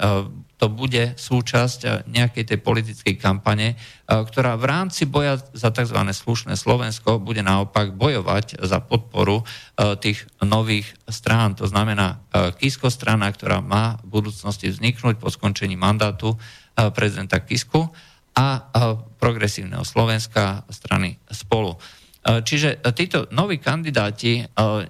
to 0.65 0.73
bude 0.73 1.21
súčasť 1.21 1.81
eh, 1.85 1.91
nejakej 2.09 2.49
tej 2.49 2.59
politickej 2.65 3.21
kampane, 3.21 3.77
eh, 3.77 3.77
ktorá 4.09 4.57
v 4.57 4.65
rámci 4.65 5.05
boja 5.05 5.37
za 5.53 5.69
tzv. 5.69 6.01
slušné 6.01 6.57
Slovensko 6.57 7.21
bude 7.21 7.45
naopak 7.45 7.93
bojovať 7.93 8.65
za 8.65 8.81
podporu 8.81 9.45
eh, 9.45 9.93
tých 10.01 10.25
nových 10.41 10.89
strán. 11.05 11.53
To 11.61 11.69
znamená 11.69 12.25
Kisko 12.57 12.89
strana, 12.89 13.29
ktorá 13.29 13.61
má 13.61 14.01
v 14.01 14.25
budúcnosti 14.25 14.73
vzniknúť 14.73 15.21
po 15.21 15.29
skončení 15.29 15.77
mandátu 15.77 16.35
prezidenta 16.75 17.39
Kisku 17.45 17.87
a 18.35 18.47
progresívneho 19.21 19.87
Slovenska 19.87 20.67
strany 20.73 21.21
spolu. 21.31 21.77
E, 22.25 22.41
čiže 22.41 22.81
e, 22.81 22.89
títo 22.97 23.29
noví 23.37 23.61
kandidáti 23.61 24.41
e, 24.41 24.45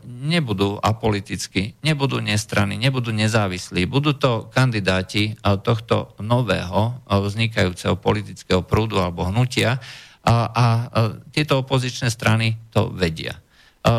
nebudú 0.06 0.78
apoliticky, 0.78 1.74
nebudú 1.82 2.22
nestranní, 2.22 2.78
nebudú 2.78 3.10
nezávislí. 3.10 3.90
Budú 3.90 4.14
to 4.14 4.46
kandidáti 4.54 5.34
tohto 5.42 6.14
nového 6.22 7.02
vznikajúceho 7.10 7.98
politického 7.98 8.62
prúdu 8.62 9.02
alebo 9.02 9.26
hnutia 9.28 9.76
a 10.24 10.88
tieto 11.36 11.60
opozičné 11.60 12.08
strany 12.08 12.56
to 12.72 12.88
vedia. 12.88 13.36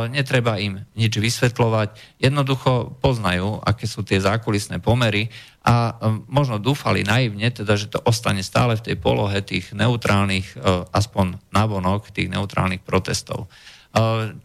Netreba 0.09 0.57
im 0.57 0.81
nič 0.97 1.21
vysvetľovať, 1.21 2.17
jednoducho 2.17 2.97
poznajú, 2.97 3.61
aké 3.61 3.85
sú 3.85 4.01
tie 4.01 4.17
zákulisné 4.17 4.81
pomery 4.81 5.29
a 5.65 5.97
možno 6.29 6.61
dúfali 6.61 7.01
naivne, 7.01 7.49
teda, 7.49 7.73
že 7.73 7.89
to 7.89 7.97
ostane 8.05 8.45
stále 8.45 8.77
v 8.77 8.85
tej 8.85 9.01
polohe 9.01 9.41
tých 9.41 9.73
neutrálnych, 9.73 10.53
aspoň 10.93 11.41
navonok, 11.49 12.13
tých 12.13 12.29
neutrálnych 12.29 12.85
protestov. 12.85 13.49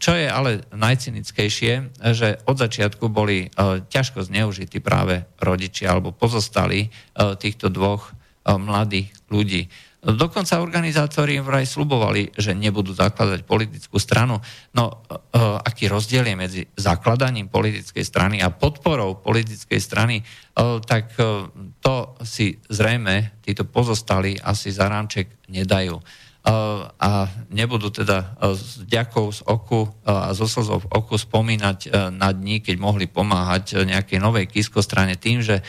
Čo 0.01 0.11
je 0.17 0.25
ale 0.25 0.65
najcynickejšie, 0.73 2.01
že 2.17 2.41
od 2.49 2.57
začiatku 2.57 3.05
boli 3.11 3.53
ťažko 3.91 4.25
zneužití 4.25 4.81
práve 4.81 5.29
rodičia 5.37 5.93
alebo 5.93 6.09
pozostali 6.09 6.89
týchto 7.13 7.69
dvoch 7.69 8.17
mladých 8.47 9.13
ľudí. 9.29 9.69
Dokonca 10.01 10.65
organizátori 10.65 11.37
im 11.37 11.45
vraj 11.45 11.69
slubovali, 11.69 12.33
že 12.33 12.57
nebudú 12.57 12.89
zakladať 12.89 13.45
politickú 13.45 14.01
stranu. 14.01 14.41
No, 14.73 15.05
e, 15.05 15.13
aký 15.61 15.85
rozdiel 15.85 16.25
je 16.25 16.33
medzi 16.33 16.61
zakladaním 16.73 17.53
politickej 17.53 18.01
strany 18.01 18.41
a 18.41 18.49
podporou 18.49 19.21
politickej 19.21 19.77
strany, 19.77 20.17
e, 20.17 20.23
tak 20.81 21.13
e, 21.21 21.45
to 21.85 22.17
si 22.25 22.57
zrejme 22.65 23.45
títo 23.45 23.69
pozostali 23.69 24.41
asi 24.41 24.73
za 24.73 24.89
rámček 24.89 25.45
nedajú. 25.53 26.01
A 26.97 27.29
nebudú 27.53 27.93
teda 27.93 28.33
s 28.57 28.81
ďakou 28.81 29.29
z 29.29 29.45
oku 29.45 29.85
a 30.01 30.33
zo 30.33 30.49
slzou 30.49 30.81
v 30.81 30.89
oku 30.89 31.13
spomínať 31.13 31.93
na 32.09 32.33
dní, 32.33 32.65
keď 32.65 32.81
mohli 32.81 33.05
pomáhať 33.05 33.85
nejakej 33.85 34.17
novej 34.17 34.49
kiskostrane 34.49 35.21
tým, 35.21 35.45
že 35.45 35.61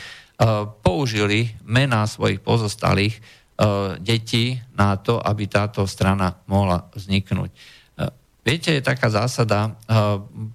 použili 0.81 1.53
mená 1.61 2.09
svojich 2.09 2.41
pozostalých 2.41 3.21
E, 3.63 3.95
detí 4.03 4.59
na 4.75 4.99
to, 4.99 5.23
aby 5.23 5.47
táto 5.47 5.87
strana 5.87 6.35
mohla 6.51 6.83
vzniknúť. 6.91 7.47
E, 7.47 7.55
viete, 8.43 8.75
je 8.75 8.83
taká 8.83 9.07
zásada, 9.07 9.71
e, 9.71 9.71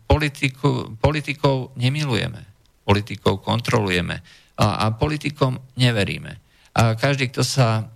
politiku, 0.04 0.92
politikov 1.00 1.72
nemilujeme, 1.72 2.44
politikov 2.84 3.40
kontrolujeme 3.40 4.20
a, 4.60 4.84
a 4.84 4.92
politikom 4.92 5.56
neveríme. 5.80 6.36
A 6.76 6.94
každý, 6.94 7.32
kto 7.32 7.42
sa 7.42 7.90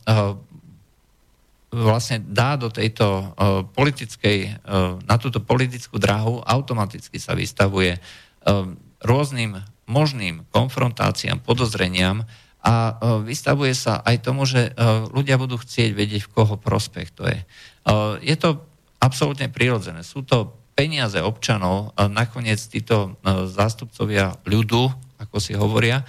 vlastne 1.71 2.19
dá 2.19 2.59
do 2.59 2.67
tejto 2.67 3.31
politickej, 3.79 4.59
na 5.07 5.17
túto 5.23 5.39
politickú 5.39 6.03
dráhu, 6.03 6.43
automaticky 6.43 7.15
sa 7.23 7.39
vystavuje 7.39 7.95
rôznym 8.99 9.63
možným 9.87 10.43
konfrontáciám, 10.51 11.47
podozreniam 11.47 12.27
a 12.63 12.75
e, 12.75 12.93
vystavuje 13.27 13.75
sa 13.75 13.99
aj 14.07 14.23
tomu, 14.23 14.47
že 14.47 14.71
e, 14.71 14.73
ľudia 15.11 15.35
budú 15.35 15.59
chcieť 15.59 15.91
vedieť, 15.99 16.23
v 16.31 16.33
koho 16.33 16.55
prospech 16.55 17.11
to 17.11 17.27
je. 17.27 17.43
E, 17.43 17.47
je 18.23 18.37
to 18.39 18.63
absolútne 19.03 19.51
prirodzené. 19.51 20.07
Sú 20.07 20.23
to 20.23 20.55
peniaze 20.79 21.19
občanov, 21.21 21.93
nakoniec 22.09 22.57
títo 22.57 23.21
zástupcovia 23.53 24.41
ľudu, 24.49 24.89
ako 25.21 25.37
si 25.37 25.53
hovoria, 25.53 26.01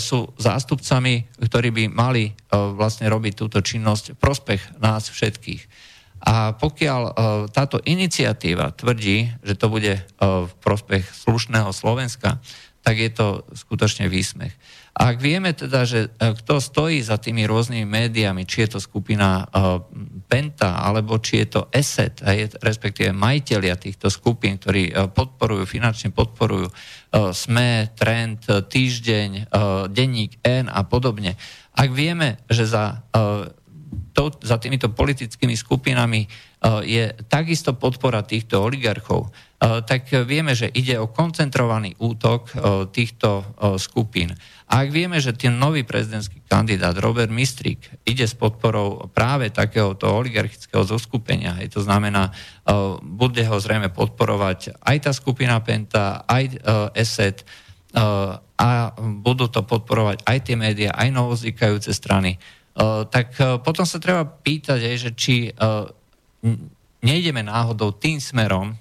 sú 0.00 0.32
zástupcami, 0.40 1.28
ktorí 1.44 1.68
by 1.68 1.84
mali 1.92 2.32
vlastne 2.48 3.04
robiť 3.04 3.36
túto 3.36 3.60
činnosť 3.60 4.16
prospech 4.16 4.80
nás 4.80 5.12
všetkých. 5.12 5.62
A 6.24 6.56
pokiaľ 6.56 7.02
táto 7.52 7.84
iniciatíva 7.84 8.72
tvrdí, 8.72 9.28
že 9.44 9.54
to 9.60 9.68
bude 9.68 10.00
v 10.24 10.52
prospech 10.64 11.04
slušného 11.04 11.68
Slovenska, 11.76 12.40
tak 12.80 12.96
je 12.96 13.12
to 13.12 13.44
skutočne 13.52 14.08
výsmech. 14.08 14.56
A 14.98 15.14
ak 15.14 15.22
vieme 15.22 15.54
teda, 15.54 15.86
že 15.86 16.10
e, 16.10 16.34
kto 16.42 16.58
stojí 16.58 16.98
za 16.98 17.22
tými 17.22 17.46
rôznymi 17.46 17.86
médiami, 17.86 18.42
či 18.42 18.66
je 18.66 18.74
to 18.74 18.80
skupina 18.82 19.46
uh, 19.46 19.78
Penta, 20.26 20.82
alebo 20.82 21.22
či 21.22 21.46
je 21.46 21.46
to 21.54 21.60
ESET, 21.70 22.26
respektíve 22.58 23.14
majiteľia 23.14 23.78
týchto 23.78 24.10
skupín, 24.10 24.58
ktorí 24.58 24.90
uh, 24.90 25.06
podporujú, 25.06 25.70
finančne 25.70 26.10
podporujú 26.10 26.66
SME, 27.08 27.96
Trend, 27.96 28.44
Týždeň, 28.68 29.48
Denník 29.88 30.44
N 30.44 30.68
a 30.68 30.84
podobne. 30.84 31.40
Ak 31.72 31.88
vieme, 31.88 32.44
že 32.52 32.68
za, 32.68 33.00
to, 34.12 34.22
za 34.44 34.60
týmito 34.60 34.92
politickými 34.92 35.56
skupinami 35.56 36.28
je 36.84 37.08
takisto 37.32 37.72
podpora 37.80 38.20
týchto 38.26 38.60
oligarchov, 38.60 39.32
tak 39.88 40.12
vieme, 40.28 40.52
že 40.52 40.68
ide 40.68 41.00
o 41.00 41.08
koncentrovaný 41.08 41.96
útok 41.96 42.52
týchto 42.92 43.56
skupín. 43.80 44.36
A 44.68 44.84
ak 44.84 44.92
vieme, 44.92 45.16
že 45.16 45.32
ten 45.32 45.56
nový 45.56 45.80
prezidentský 45.80 46.44
kandidát 46.44 46.92
Robert 47.00 47.32
Mistrik 47.32 47.88
ide 48.04 48.28
s 48.28 48.36
podporou 48.36 49.08
práve 49.16 49.48
takéhoto 49.48 50.12
oligarchického 50.12 50.84
zoskupenia, 50.84 51.56
hej, 51.56 51.72
to 51.72 51.80
znamená, 51.80 52.28
uh, 52.28 53.00
bude 53.00 53.40
ho 53.48 53.56
zrejme 53.56 53.88
podporovať 53.88 54.76
aj 54.84 54.96
tá 55.08 55.10
skupina 55.16 55.56
Penta, 55.64 56.28
aj 56.28 56.44
uh, 56.52 56.92
ESET 56.92 57.48
uh, 57.96 58.36
a 58.60 58.92
budú 59.24 59.48
to 59.48 59.64
podporovať 59.64 60.20
aj 60.28 60.38
tie 60.44 60.56
médiá, 60.58 60.92
aj 60.92 61.14
novozvykajúce 61.14 61.94
strany, 61.94 62.42
tak 63.10 63.34
potom 63.66 63.82
sa 63.82 63.98
treba 63.98 64.22
pýtať, 64.26 64.78
aj, 64.82 64.96
že 64.98 65.10
či 65.14 65.34
nejdeme 67.02 67.42
náhodou 67.42 67.94
tým 67.94 68.22
smerom, 68.22 68.74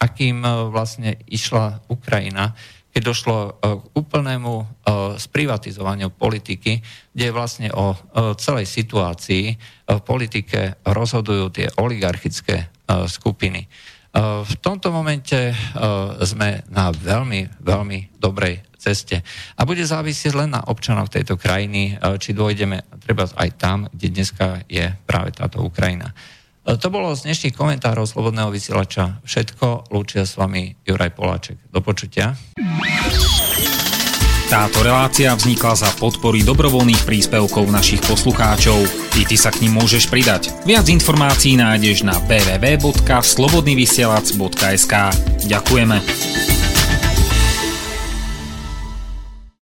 akým 0.00 0.44
vlastne 0.72 1.16
išla 1.28 1.80
Ukrajina, 1.88 2.56
keď 2.92 3.02
došlo 3.04 3.36
e, 3.38 3.50
k 3.78 3.84
úplnému 3.94 4.54
e, 4.58 4.64
sprivatizovaniu 5.20 6.10
politiky, 6.10 6.80
kde 7.12 7.26
vlastne 7.30 7.68
o 7.72 7.94
e, 7.94 7.96
celej 8.40 8.66
situácii 8.66 9.44
v 9.88 10.00
politike 10.04 10.84
rozhodujú 10.84 11.44
tie 11.48 11.66
oligarchické 11.80 12.68
skupiny. 13.08 13.64
V 14.44 14.54
tomto 14.60 14.92
momente 14.92 15.52
sme 16.24 16.60
na 16.68 16.92
veľmi, 16.92 17.60
veľmi 17.60 18.20
dobrej 18.20 18.64
ceste. 18.76 19.24
A 19.56 19.64
bude 19.64 19.80
závisieť 19.80 20.36
len 20.36 20.52
na 20.52 20.60
občanoch 20.68 21.08
tejto 21.08 21.40
krajiny, 21.40 21.96
či 22.20 22.36
dôjdeme 22.36 22.84
treba 23.00 23.28
aj 23.32 23.48
tam, 23.56 23.88
kde 23.88 24.08
dneska 24.12 24.60
je 24.68 24.92
práve 25.08 25.32
táto 25.32 25.64
Ukrajina. 25.64 26.12
To 26.68 26.92
bolo 26.92 27.16
z 27.16 27.24
dnešných 27.24 27.56
komentárov 27.56 28.04
Slobodného 28.04 28.52
vysielača 28.52 29.24
všetko. 29.24 29.88
Lúčia 29.88 30.28
s 30.28 30.36
vami 30.36 30.76
Juraj 30.84 31.16
Poláček. 31.16 31.56
Do 31.72 31.80
počutia. 31.80 32.36
Táto 34.52 34.84
relácia 34.84 35.32
vznikla 35.32 35.72
za 35.76 35.88
podpory 35.96 36.44
dobrovoľných 36.44 37.08
príspevkov 37.08 37.72
našich 37.72 38.04
poslucháčov. 38.04 38.84
I 39.16 39.24
ty 39.24 39.40
sa 39.40 39.48
k 39.48 39.64
ním 39.64 39.80
môžeš 39.80 40.12
pridať. 40.12 40.52
Viac 40.68 40.92
informácií 40.92 41.56
nájdeš 41.56 42.04
na 42.04 42.20
www.slobodnyvysielac.sk 42.28 44.94
Ďakujeme. 45.48 45.96